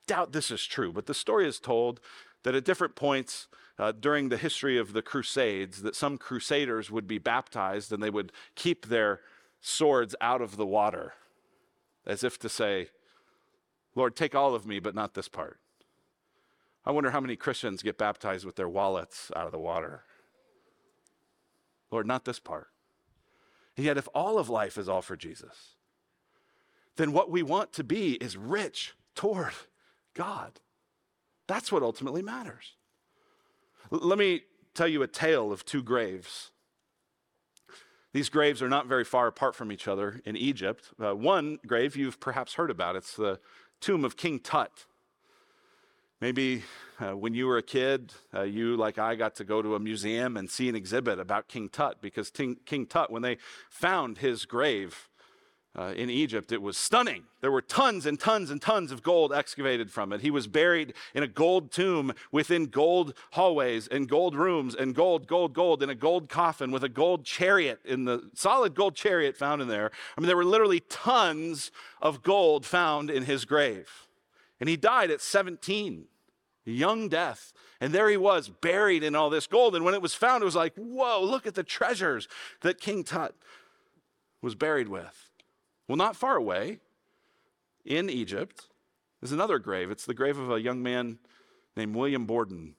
doubt 0.08 0.32
this 0.32 0.50
is 0.50 0.66
true, 0.66 0.92
but 0.92 1.06
the 1.06 1.14
story 1.14 1.48
is 1.48 1.60
told 1.60 2.00
that 2.44 2.56
at 2.56 2.66
different 2.66 2.96
points 2.96 3.48
uh, 3.78 3.92
during 3.92 4.30
the 4.30 4.38
history 4.38 4.78
of 4.78 4.94
the 4.94 5.02
Crusades, 5.02 5.82
that 5.82 5.96
some 5.96 6.18
crusaders 6.18 6.90
would 6.90 7.08
be 7.08 7.18
baptized 7.18 7.92
and 7.92 8.02
they 8.02 8.10
would 8.10 8.32
keep 8.56 8.88
their 8.88 9.22
swords 9.60 10.16
out 10.22 10.42
of 10.42 10.58
the 10.58 10.66
water, 10.66 11.14
as 12.06 12.24
if 12.24 12.40
to 12.40 12.50
say, 12.50 12.90
Lord, 13.96 14.16
take 14.16 14.36
all 14.36 14.56
of 14.56 14.66
me, 14.66 14.80
but 14.80 14.96
not 14.96 15.14
this 15.14 15.28
part. 15.28 15.60
I 16.86 16.92
wonder 16.92 17.12
how 17.12 17.20
many 17.20 17.36
Christians 17.36 17.82
get 17.82 17.98
baptized 17.98 18.46
with 18.46 18.56
their 18.56 18.70
wallets 18.70 19.32
out 19.36 19.46
of 19.46 19.52
the 19.52 19.60
water. 19.60 20.04
Lord, 21.92 22.06
not 22.06 22.26
this 22.26 22.40
part. 22.40 22.68
And 23.76 23.86
yet, 23.86 23.98
if 23.98 24.08
all 24.14 24.38
of 24.38 24.50
life 24.50 24.78
is 24.78 24.88
all 24.88 25.02
for 25.02 25.16
Jesus, 25.16 25.76
then 26.96 27.12
what 27.12 27.30
we 27.30 27.44
want 27.44 27.74
to 27.74 27.84
be 27.84 28.14
is 28.14 28.38
rich 28.38 28.94
toward 29.16 29.54
God. 30.14 30.60
That's 31.48 31.72
what 31.72 31.84
ultimately 31.84 32.22
matters. 32.22 32.74
Let 33.92 34.18
me 34.18 34.42
tell 34.74 34.88
you 34.88 35.04
a 35.04 35.08
tale 35.08 35.52
of 35.52 35.66
two 35.66 35.84
graves. 35.84 36.52
These 38.14 38.30
graves 38.30 38.62
are 38.62 38.70
not 38.70 38.88
very 38.88 39.04
far 39.04 39.28
apart 39.28 39.56
from 39.56 39.72
each 39.72 39.88
other 39.88 40.22
in 40.26 40.38
Egypt. 40.38 40.90
Uh, 41.02 41.16
one 41.16 41.60
grave 41.68 41.96
you've 41.96 42.20
perhaps 42.20 42.54
heard 42.54 42.72
about. 42.72 42.96
It's 42.96 43.16
the 43.16 43.40
tomb 43.82 44.06
of 44.06 44.16
King 44.16 44.40
Tut. 44.40 44.86
Maybe 46.22 46.64
uh, 47.00 47.18
when 47.18 47.34
you 47.34 47.46
were 47.46 47.58
a 47.58 47.62
kid, 47.62 48.14
uh, 48.34 48.44
you, 48.44 48.78
like 48.78 48.98
I, 48.98 49.16
got 49.16 49.36
to 49.36 49.44
go 49.44 49.62
to 49.62 49.76
a 49.76 49.80
museum 49.80 50.38
and 50.38 50.50
see 50.50 50.70
an 50.70 50.76
exhibit 50.76 51.20
about 51.20 51.50
King 51.50 51.68
Tut 51.68 52.02
because 52.02 52.32
King 52.32 52.86
Tut, 52.88 53.12
when 53.12 53.22
they 53.22 53.38
found 53.70 54.20
his 54.20 54.46
grave, 54.46 55.10
uh, 55.78 55.94
in 55.96 56.10
Egypt, 56.10 56.54
it 56.54 56.62
was 56.62 56.78
stunning. 56.78 57.24
There 57.42 57.52
were 57.52 57.62
tons 57.62 58.06
and 58.06 58.18
tons 58.18 58.50
and 58.50 58.62
tons 58.62 58.92
of 58.92 59.04
gold 59.04 59.34
excavated 59.34 59.92
from 59.92 60.14
it. 60.14 60.22
He 60.22 60.32
was 60.32 60.48
buried 60.48 60.94
in 61.14 61.22
a 61.22 61.28
gold 61.28 61.72
tomb 61.72 62.14
within 62.32 62.68
gold 62.68 63.14
hallways 63.32 63.88
and 63.88 64.08
gold 64.08 64.36
rooms 64.36 64.74
and 64.74 64.96
gold, 64.96 65.28
gold, 65.28 65.54
gold 65.54 65.84
in 65.84 65.90
a 65.90 65.96
gold 65.96 66.30
coffin 66.30 66.72
with 66.72 66.84
a 66.84 66.90
gold 66.90 67.26
chariot 67.26 67.82
in 67.84 68.06
the 68.06 68.30
solid 68.34 68.74
gold 68.74 68.96
chariot 68.96 69.36
found 69.36 69.62
in 69.62 69.68
there. 69.68 69.92
I 70.18 70.22
mean, 70.22 70.28
there 70.28 70.38
were 70.38 70.46
literally 70.46 70.80
tons 70.80 71.72
of 72.02 72.24
gold 72.24 72.66
found 72.66 73.10
in 73.10 73.24
his 73.24 73.44
grave. 73.44 74.08
And 74.62 74.70
he 74.70 74.78
died 74.78 75.12
at 75.12 75.20
17, 75.20 76.06
young 76.64 77.10
death. 77.10 77.52
And 77.82 77.92
there 77.92 78.10
he 78.10 78.16
was, 78.16 78.48
buried 78.48 79.04
in 79.04 79.14
all 79.14 79.30
this 79.30 79.46
gold. 79.46 79.76
And 79.76 79.84
when 79.84 79.94
it 79.94 80.02
was 80.02 80.16
found, 80.16 80.42
it 80.42 80.46
was 80.46 80.56
like, 80.56 80.74
whoa, 80.76 81.22
look 81.22 81.46
at 81.46 81.56
the 81.56 81.64
treasures 81.64 82.30
that 82.62 82.80
King 82.80 83.04
Tut 83.04 83.36
was 84.42 84.56
buried 84.56 84.88
with. 84.88 85.25
Well, 85.88 85.98
not 85.98 86.16
far 86.16 86.36
away 86.36 86.80
in 87.84 88.10
Egypt 88.10 88.68
is 89.22 89.32
another 89.32 89.60
grave. 89.60 89.92
It's 89.92 90.06
the 90.06 90.14
grave 90.14 90.38
of 90.38 90.52
a 90.52 90.62
young 90.62 90.82
man 90.82 91.20
named 91.76 91.96
William 91.96 92.26
Borden. 92.26 92.76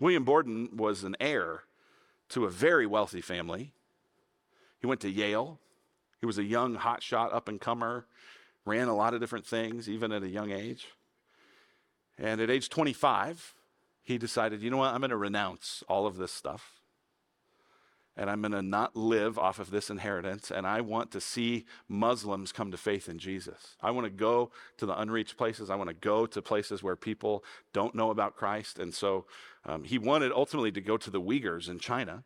William 0.00 0.24
Borden 0.24 0.76
was 0.76 1.04
an 1.04 1.16
heir 1.20 1.62
to 2.30 2.44
a 2.44 2.50
very 2.50 2.86
wealthy 2.86 3.20
family. 3.20 3.72
He 4.80 4.86
went 4.86 5.00
to 5.00 5.10
Yale. 5.10 5.58
He 6.20 6.26
was 6.26 6.38
a 6.38 6.44
young, 6.44 6.76
hotshot, 6.76 7.32
up 7.32 7.48
and 7.48 7.60
comer, 7.60 8.06
ran 8.64 8.88
a 8.88 8.96
lot 8.96 9.14
of 9.14 9.20
different 9.20 9.46
things, 9.46 9.88
even 9.88 10.12
at 10.12 10.22
a 10.22 10.28
young 10.28 10.50
age. 10.50 10.88
And 12.18 12.40
at 12.40 12.50
age 12.50 12.68
25, 12.68 13.54
he 14.02 14.18
decided, 14.18 14.60
you 14.60 14.70
know 14.70 14.78
what, 14.78 14.92
I'm 14.92 15.00
going 15.00 15.10
to 15.10 15.16
renounce 15.16 15.84
all 15.88 16.06
of 16.06 16.16
this 16.16 16.32
stuff 16.32 16.77
and 18.18 18.28
I'm 18.28 18.42
going 18.42 18.52
to 18.52 18.62
not 18.62 18.96
live 18.96 19.38
off 19.38 19.60
of 19.60 19.70
this 19.70 19.90
inheritance. 19.90 20.50
And 20.50 20.66
I 20.66 20.80
want 20.80 21.12
to 21.12 21.20
see 21.20 21.64
Muslims 21.88 22.50
come 22.50 22.72
to 22.72 22.76
faith 22.76 23.08
in 23.08 23.18
Jesus. 23.18 23.76
I 23.80 23.92
want 23.92 24.06
to 24.06 24.10
go 24.10 24.50
to 24.78 24.86
the 24.86 24.98
unreached 25.00 25.36
places. 25.36 25.70
I 25.70 25.76
want 25.76 25.88
to 25.88 25.94
go 25.94 26.26
to 26.26 26.42
places 26.42 26.82
where 26.82 26.96
people 26.96 27.44
don't 27.72 27.94
know 27.94 28.10
about 28.10 28.34
Christ. 28.34 28.80
And 28.80 28.92
so 28.92 29.26
um, 29.64 29.84
he 29.84 29.98
wanted 29.98 30.32
ultimately 30.32 30.72
to 30.72 30.80
go 30.80 30.96
to 30.96 31.10
the 31.10 31.20
Uyghurs 31.20 31.68
in 31.68 31.78
China. 31.78 32.24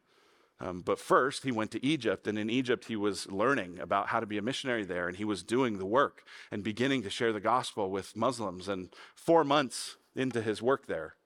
Um, 0.60 0.80
but 0.80 0.98
first, 0.98 1.42
he 1.42 1.50
went 1.50 1.72
to 1.72 1.84
Egypt, 1.84 2.28
and 2.28 2.38
in 2.38 2.48
Egypt, 2.48 2.84
he 2.84 2.94
was 2.94 3.28
learning 3.30 3.80
about 3.80 4.08
how 4.08 4.20
to 4.20 4.26
be 4.26 4.38
a 4.38 4.42
missionary 4.42 4.84
there, 4.84 5.08
and 5.08 5.16
he 5.16 5.24
was 5.24 5.42
doing 5.42 5.78
the 5.78 5.86
work 5.86 6.22
and 6.52 6.62
beginning 6.62 7.02
to 7.02 7.10
share 7.10 7.32
the 7.32 7.40
gospel 7.40 7.90
with 7.90 8.16
Muslims. 8.16 8.68
And 8.68 8.94
four 9.16 9.42
months 9.42 9.96
into 10.14 10.40
his 10.40 10.62
work 10.62 10.86
there, 10.86 11.16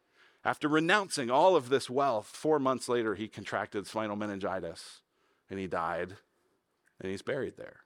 after 0.47 0.69
renouncing 0.69 1.29
all 1.29 1.57
of 1.57 1.71
this 1.71 1.91
wealth, 1.91 2.29
four 2.29 2.61
months 2.61 2.89
later, 2.89 3.17
he 3.17 3.27
contracted 3.27 3.85
spinal 3.85 4.15
meningitis 4.15 5.01
and 5.51 5.59
he 5.59 5.67
died 5.67 6.15
and 7.01 7.11
he's 7.11 7.21
buried 7.21 7.57
there. 7.57 7.81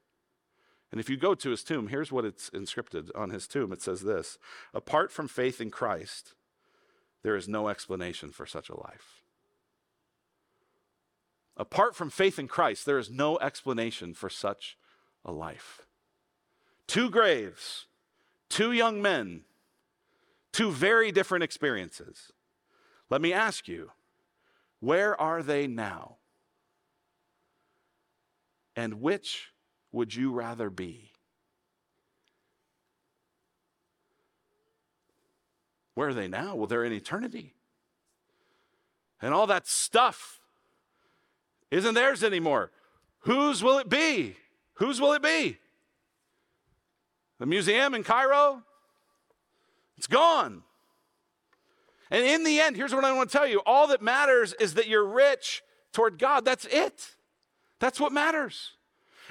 And 0.93 1.01
if 1.01 1.09
you 1.09 1.17
go 1.17 1.35
to 1.35 1.51
his 1.51 1.65
tomb, 1.65 1.89
here's 1.89 2.13
what 2.13 2.27
it's 2.27 2.51
inscripted 2.51 3.09
on 3.15 3.31
his 3.31 3.49
tomb 3.49 3.73
it 3.73 3.81
says 3.81 4.03
this 4.03 4.37
Apart 4.75 5.11
from 5.11 5.27
faith 5.27 5.59
in 5.59 5.71
Christ, 5.71 6.35
there 7.23 7.35
is 7.35 7.49
no 7.49 7.71
explanation 7.71 8.31
for 8.31 8.45
such 8.45 8.69
a 8.69 8.79
life. 8.79 9.23
Apart 11.57 11.97
from 11.97 12.11
faith 12.11 12.39
in 12.39 12.47
Christ, 12.47 12.85
there 12.85 12.99
is 12.99 13.09
no 13.09 13.39
explanation 13.39 14.13
for 14.13 14.29
such 14.29 14.77
a 15.25 15.33
life. 15.33 15.87
Two 16.87 17.09
graves, 17.09 17.87
two 18.51 18.73
young 18.73 19.01
men, 19.01 19.45
two 20.53 20.71
very 20.71 21.11
different 21.11 21.43
experiences. 21.43 22.33
Let 23.11 23.21
me 23.21 23.33
ask 23.33 23.67
you, 23.67 23.91
where 24.79 25.21
are 25.21 25.43
they 25.43 25.67
now? 25.67 26.17
And 28.77 29.03
which 29.03 29.49
would 29.93 30.15
you 30.15 30.33
rather 30.33 30.71
be? 30.71 31.11
Where 35.95 36.09
are 36.09 36.15
they 36.15 36.29
now? 36.29 36.55
Well, 36.55 36.69
they're 36.69 36.85
in 36.85 36.93
eternity. 36.93 37.55
And 39.21 39.35
all 39.35 39.49
that 39.49 39.67
stuff 39.67 40.41
isn't 41.71 41.95
theirs 41.95 42.25
anymore. 42.25 42.71
Whose 43.21 43.63
will 43.63 43.79
it 43.79 43.89
be? 43.89 44.37
Whose 44.75 45.01
will 45.01 45.13
it 45.13 45.23
be? 45.23 45.59
The 47.39 47.47
museum 47.47 47.95
in 47.95 48.03
Cairo? 48.03 48.63
It's 49.99 50.07
gone. 50.07 50.63
And 52.11 52.25
in 52.25 52.45
the 52.45 52.61
end, 52.61 52.77
here's 52.77 52.95
what 52.95 53.05
I 53.05 53.13
want 53.13 53.31
to 53.31 53.39
tell 53.39 53.47
you 53.47 53.63
all 53.65 53.87
that 53.89 54.03
matters 54.03 54.53
is 54.55 54.75
that 54.75 54.89
you're 54.89 55.07
rich 55.07 55.63
toward 55.93 56.19
God. 56.19 56.45
That's 56.45 56.67
it. 56.67 57.15
That's 57.79 58.01
what 58.01 58.13
matters. 58.13 58.73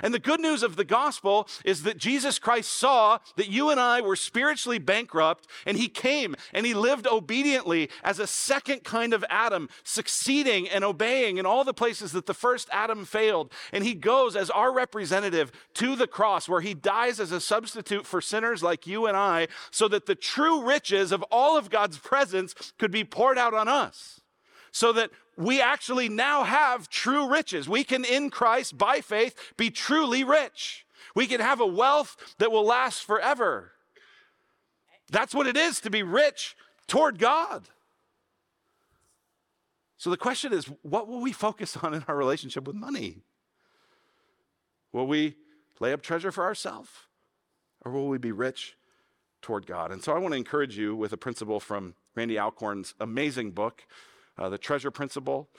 And 0.02 0.14
the 0.14 0.20
good 0.20 0.40
news 0.40 0.64
of 0.64 0.76
the 0.76 0.86
gospel 0.86 1.48
is 1.66 1.84
that 1.84 1.98
Jesus 1.98 2.40
Christ 2.40 2.72
saw 2.72 3.20
that 3.36 3.50
you 3.50 3.70
and 3.70 3.80
I 3.80 4.02
were 4.02 4.16
spiritually 4.16 4.80
bankrupt, 4.80 5.48
and 5.66 5.78
he 5.78 5.88
came 5.88 6.36
and 6.54 6.66
he 6.66 6.74
lived 6.74 7.08
obediently 7.08 7.90
as 8.04 8.20
a 8.20 8.28
second 8.28 8.84
kind 8.84 9.14
of 9.14 9.26
Adam, 9.30 9.70
succeeding 9.84 10.68
and 10.68 10.84
obeying 10.84 11.38
in 11.38 11.46
all 11.46 11.64
the 11.64 11.74
places 11.74 12.12
that 12.12 12.26
the 12.26 12.34
first 12.34 12.70
Adam 12.72 13.06
failed. 13.06 13.52
And 13.72 13.84
he 13.84 13.94
goes 13.94 14.36
as 14.36 14.50
our 14.50 14.74
representative 14.74 15.52
to 15.76 15.96
the 15.96 16.08
cross, 16.08 16.48
where 16.48 16.62
he 16.62 16.74
dies 16.74 17.20
as 17.20 17.32
a 17.32 17.42
substitute 17.42 18.06
for 18.06 18.22
sinners 18.22 18.64
like 18.64 18.88
you 18.88 19.06
and 19.06 19.18
I, 19.18 19.48
so 19.72 19.88
that 19.88 20.06
the 20.06 20.16
true 20.16 20.64
riches 20.64 21.12
of 21.12 21.24
all 21.32 21.58
of 21.58 21.70
God's 21.70 21.98
presence 21.98 22.54
could 22.78 22.92
be 22.92 23.04
poured 23.04 23.38
out 23.38 23.54
on 23.54 23.68
us. 23.68 24.19
So 24.72 24.94
that 24.94 25.12
we 25.38 25.62
actually 25.62 26.10
now 26.10 26.44
have 26.44 26.90
true 26.90 27.30
riches. 27.30 27.68
We 27.70 27.84
can, 27.84 28.04
in 28.04 28.30
Christ, 28.30 28.78
by 28.78 29.02
faith, 29.02 29.54
be 29.58 29.70
truly 29.70 30.24
rich. 30.24 30.86
We 31.16 31.28
can 31.28 31.40
have 31.40 31.60
a 31.60 31.66
wealth 31.66 32.36
that 32.38 32.52
will 32.52 32.66
last 32.66 33.04
forever. 33.04 33.72
That's 35.12 35.34
what 35.34 35.48
it 35.48 35.58
is 35.58 35.80
to 35.82 35.90
be 35.90 36.04
rich 36.04 36.56
toward 36.88 37.18
God. 37.18 37.70
So 39.98 40.10
the 40.10 40.18
question 40.18 40.54
is 40.54 40.66
what 40.82 41.08
will 41.08 41.22
we 41.22 41.34
focus 41.34 41.78
on 41.78 41.94
in 41.94 42.04
our 42.08 42.16
relationship 42.16 42.66
with 42.66 42.76
money? 42.76 43.22
Will 44.92 45.08
we 45.08 45.36
lay 45.80 45.94
up 45.94 46.02
treasure 46.02 46.32
for 46.32 46.44
ourselves 46.44 46.90
or 47.84 47.92
will 47.92 48.08
we 48.08 48.18
be 48.18 48.32
rich 48.32 48.76
toward 49.42 49.66
God? 49.66 49.92
And 49.92 50.04
so 50.04 50.14
I 50.14 50.20
want 50.20 50.34
to 50.34 50.38
encourage 50.38 50.78
you 50.78 50.96
with 50.96 51.14
a 51.14 51.18
principle 51.18 51.60
from 51.60 51.96
Randy 52.16 52.38
Alcorn's 52.38 52.94
amazing 53.00 53.52
book 53.52 53.86
uh, 54.40 54.50
the 54.50 54.58
treasure 54.58 54.90
principle. 54.90 55.50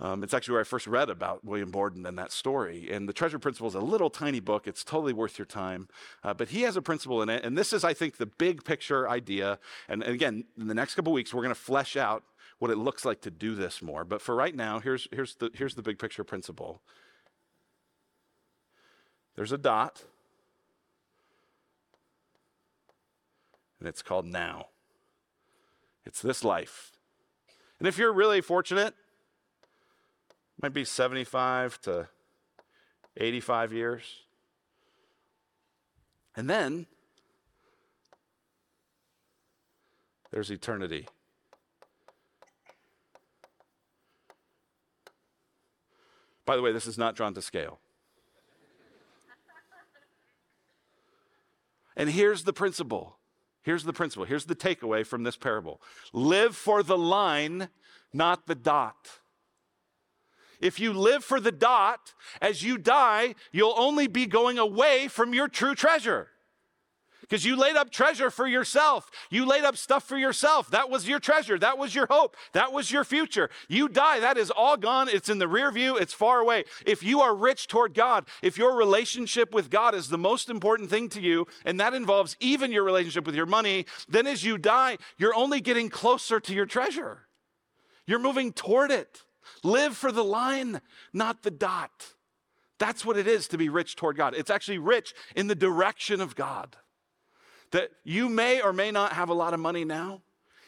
Um, 0.00 0.22
it's 0.22 0.32
actually 0.32 0.52
where 0.52 0.60
I 0.60 0.64
first 0.64 0.86
read 0.86 1.10
about 1.10 1.44
William 1.44 1.70
Borden 1.70 2.06
and 2.06 2.16
that 2.18 2.30
story. 2.30 2.88
And 2.92 3.08
the 3.08 3.12
treasure 3.12 3.38
principle 3.38 3.68
is 3.68 3.74
a 3.74 3.80
little 3.80 4.10
tiny 4.10 4.38
book. 4.38 4.68
It's 4.68 4.84
totally 4.84 5.12
worth 5.12 5.38
your 5.38 5.46
time. 5.46 5.88
Uh, 6.22 6.34
but 6.34 6.50
he 6.50 6.62
has 6.62 6.76
a 6.76 6.82
principle 6.82 7.20
in 7.22 7.28
it. 7.28 7.44
And 7.44 7.58
this 7.58 7.72
is, 7.72 7.82
I 7.82 7.94
think, 7.94 8.16
the 8.16 8.26
big 8.26 8.64
picture 8.64 9.08
idea. 9.08 9.58
And, 9.88 10.04
and 10.04 10.14
again, 10.14 10.44
in 10.56 10.68
the 10.68 10.74
next 10.74 10.94
couple 10.94 11.12
weeks, 11.12 11.34
we're 11.34 11.42
going 11.42 11.54
to 11.54 11.60
flesh 11.60 11.96
out 11.96 12.22
what 12.60 12.70
it 12.70 12.78
looks 12.78 13.04
like 13.04 13.20
to 13.22 13.30
do 13.30 13.54
this 13.56 13.82
more. 13.82 14.04
But 14.04 14.22
for 14.22 14.36
right 14.36 14.54
now, 14.54 14.78
here's, 14.78 15.08
here's, 15.12 15.34
the, 15.36 15.50
here's 15.54 15.74
the 15.74 15.82
big 15.82 15.98
picture 15.98 16.24
principle 16.24 16.82
there's 19.34 19.52
a 19.52 19.58
dot, 19.58 20.02
and 23.78 23.88
it's 23.88 24.02
called 24.02 24.26
now. 24.26 24.66
It's 26.04 26.20
this 26.20 26.42
life. 26.42 26.97
And 27.78 27.86
if 27.86 27.98
you're 27.98 28.12
really 28.12 28.40
fortunate, 28.40 28.94
it 30.58 30.62
might 30.62 30.72
be 30.72 30.84
75 30.84 31.80
to 31.82 32.08
85 33.16 33.72
years. 33.72 34.02
And 36.36 36.48
then 36.48 36.86
there's 40.30 40.50
eternity. 40.50 41.06
By 46.44 46.56
the 46.56 46.62
way, 46.62 46.72
this 46.72 46.86
is 46.86 46.96
not 46.96 47.14
drawn 47.14 47.34
to 47.34 47.42
scale. 47.42 47.78
And 51.96 52.08
here's 52.08 52.44
the 52.44 52.52
principle 52.52 53.17
Here's 53.62 53.84
the 53.84 53.92
principle. 53.92 54.24
Here's 54.24 54.46
the 54.46 54.54
takeaway 54.54 55.06
from 55.06 55.24
this 55.24 55.36
parable 55.36 55.80
live 56.12 56.56
for 56.56 56.82
the 56.82 56.98
line, 56.98 57.68
not 58.12 58.46
the 58.46 58.54
dot. 58.54 59.20
If 60.60 60.80
you 60.80 60.92
live 60.92 61.22
for 61.22 61.38
the 61.38 61.52
dot, 61.52 62.14
as 62.42 62.62
you 62.62 62.78
die, 62.78 63.36
you'll 63.52 63.74
only 63.76 64.08
be 64.08 64.26
going 64.26 64.58
away 64.58 65.06
from 65.06 65.32
your 65.32 65.48
true 65.48 65.74
treasure 65.74 66.28
because 67.28 67.44
you 67.44 67.56
laid 67.56 67.76
up 67.76 67.90
treasure 67.90 68.30
for 68.30 68.46
yourself. 68.46 69.10
You 69.30 69.44
laid 69.44 69.64
up 69.64 69.76
stuff 69.76 70.04
for 70.04 70.16
yourself. 70.16 70.70
That 70.70 70.88
was 70.88 71.06
your 71.06 71.20
treasure. 71.20 71.58
That 71.58 71.76
was 71.76 71.94
your 71.94 72.06
hope. 72.06 72.36
That 72.52 72.72
was 72.72 72.90
your 72.90 73.04
future. 73.04 73.50
You 73.68 73.88
die. 73.88 74.20
That 74.20 74.38
is 74.38 74.50
all 74.50 74.76
gone. 74.76 75.08
It's 75.08 75.28
in 75.28 75.38
the 75.38 75.48
rear 75.48 75.70
view. 75.70 75.96
It's 75.96 76.14
far 76.14 76.40
away. 76.40 76.64
If 76.86 77.02
you 77.02 77.20
are 77.20 77.34
rich 77.34 77.66
toward 77.66 77.92
God, 77.92 78.26
if 78.42 78.56
your 78.56 78.74
relationship 78.76 79.52
with 79.52 79.68
God 79.68 79.94
is 79.94 80.08
the 80.08 80.18
most 80.18 80.48
important 80.48 80.88
thing 80.88 81.08
to 81.10 81.20
you, 81.20 81.46
and 81.64 81.78
that 81.78 81.92
involves 81.92 82.36
even 82.40 82.72
your 82.72 82.84
relationship 82.84 83.26
with 83.26 83.34
your 83.34 83.46
money, 83.46 83.84
then 84.08 84.26
as 84.26 84.44
you 84.44 84.56
die, 84.56 84.96
you're 85.18 85.34
only 85.34 85.60
getting 85.60 85.90
closer 85.90 86.40
to 86.40 86.54
your 86.54 86.66
treasure. 86.66 87.26
You're 88.06 88.18
moving 88.18 88.52
toward 88.52 88.90
it. 88.90 89.22
Live 89.62 89.96
for 89.96 90.12
the 90.12 90.24
line, 90.24 90.80
not 91.12 91.42
the 91.42 91.50
dot. 91.50 92.14
That's 92.78 93.04
what 93.04 93.18
it 93.18 93.26
is 93.26 93.48
to 93.48 93.58
be 93.58 93.68
rich 93.68 93.96
toward 93.96 94.16
God. 94.16 94.34
It's 94.34 94.50
actually 94.50 94.78
rich 94.78 95.12
in 95.34 95.48
the 95.48 95.54
direction 95.54 96.20
of 96.20 96.34
God. 96.34 96.76
That 97.72 97.90
you 98.04 98.28
may 98.28 98.60
or 98.60 98.72
may 98.72 98.90
not 98.90 99.12
have 99.12 99.28
a 99.28 99.34
lot 99.34 99.54
of 99.54 99.60
money 99.60 99.84
now. 99.84 100.22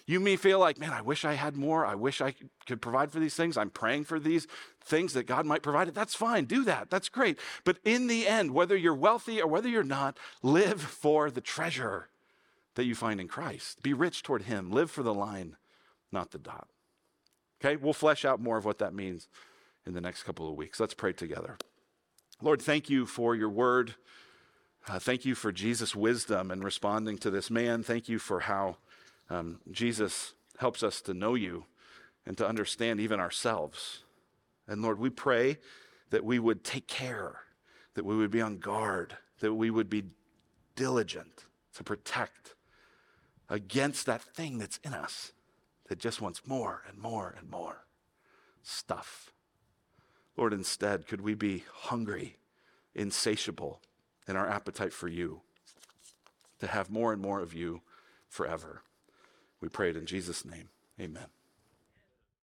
You 0.07 0.19
may 0.19 0.37
feel 0.37 0.59
like, 0.59 0.79
man, 0.79 0.93
I 0.93 1.03
wish 1.03 1.25
I 1.25 1.35
had 1.35 1.57
more. 1.57 1.87
I 1.87 1.95
wish 1.95 2.21
I 2.21 2.35
could 2.67 2.83
provide 2.83 3.13
for 3.13 3.21
these 3.21 3.35
things. 3.37 3.57
I'm 3.57 3.71
praying 3.71 4.05
for 4.05 4.19
these 4.19 4.49
things 4.83 5.13
that 5.13 5.27
God 5.27 5.47
might 5.47 5.63
provide. 5.63 5.87
It. 5.87 5.95
That's 5.95 6.17
fine. 6.17 6.47
Do 6.47 6.65
that. 6.65 6.91
That's 6.91 7.09
great. 7.09 7.39
But 7.65 7.79
in 7.85 8.09
the 8.09 8.27
end, 8.27 8.51
whether 8.51 8.77
you're 8.77 8.95
wealthy 8.95 9.41
or 9.41 9.47
whether 9.47 9.69
you're 9.69 9.85
not, 9.85 10.19
live 10.43 10.83
for 10.83 11.31
the 11.31 11.41
treasure 11.41 12.09
that 12.75 12.87
you 12.87 12.95
find 12.95 13.21
in 13.21 13.29
Christ. 13.29 13.83
Be 13.83 13.93
rich 13.93 14.23
toward 14.23 14.43
Him. 14.43 14.73
Live 14.73 14.91
for 14.91 15.03
the 15.03 15.15
line, 15.15 15.57
not 16.11 16.33
the 16.33 16.39
dot. 16.39 16.69
Okay, 17.63 17.77
we'll 17.77 17.93
flesh 17.93 18.25
out 18.25 18.41
more 18.41 18.57
of 18.57 18.65
what 18.65 18.79
that 18.79 18.95
means 18.95 19.29
in 19.87 19.95
the 19.95 20.01
next 20.01 20.25
couple 20.25 20.49
of 20.49 20.57
weeks. 20.57 20.81
Let's 20.81 20.95
pray 20.95 21.13
together. 21.13 21.57
Lord, 22.43 22.63
thank 22.63 22.89
you 22.89 23.07
for 23.07 23.37
your 23.37 23.51
word. 23.51 23.95
Uh, 24.89 24.99
thank 24.99 25.25
you 25.25 25.35
for 25.35 25.53
Jesus' 25.53 25.95
wisdom 25.95 26.51
in 26.51 26.63
responding 26.63 27.19
to 27.19 27.31
this 27.31 27.51
man. 27.51 27.83
Thank 27.83 28.09
you 28.09 28.19
for 28.19 28.41
how 28.41 28.77
um, 29.29 29.61
Jesus 29.71 30.35
helps 30.59 30.83
us 30.83 31.01
to 31.03 31.15
know 31.15 31.35
you 31.35 31.65
and 32.27 32.37
to 32.39 32.49
understand 32.49 32.99
even 33.01 33.21
ourselves. 33.21 34.05
And 34.67 34.83
Lord, 34.83 34.99
we 34.99 35.11
pray 35.11 35.59
that 36.11 36.25
we 36.25 36.39
would 36.39 36.65
take 36.65 36.87
care, 36.87 37.41
that 37.95 38.05
we 38.05 38.17
would 38.17 38.31
be 38.31 38.41
on 38.41 38.59
guard, 38.59 39.17
that 39.41 39.55
we 39.55 39.71
would 39.71 39.91
be 39.91 40.05
diligent 40.77 41.45
to 41.75 41.85
protect 41.85 42.55
against 43.49 44.07
that 44.07 44.23
thing 44.23 44.59
that's 44.59 44.79
in 44.85 44.95
us 44.95 45.33
that 45.89 45.99
just 45.99 46.21
wants 46.21 46.47
more 46.47 46.83
and 46.89 46.99
more 46.99 47.35
and 47.39 47.51
more 47.51 47.85
stuff. 48.63 49.33
Lord, 50.37 50.53
instead, 50.53 51.07
could 51.07 51.21
we 51.21 51.35
be 51.35 51.65
hungry, 51.73 52.37
insatiable 52.95 53.81
in 54.31 54.37
our 54.37 54.49
appetite 54.49 54.93
for 54.93 55.09
you, 55.09 55.43
to 56.61 56.67
have 56.67 56.89
more 56.89 57.13
and 57.13 57.21
more 57.21 57.41
of 57.41 57.53
you 57.53 57.83
forever? 58.29 58.83
We 59.61 59.69
pray 59.69 59.91
it 59.91 59.97
in 59.97 60.07
Jesus' 60.07 60.45
name. 60.45 60.69
Amen. 60.99 61.27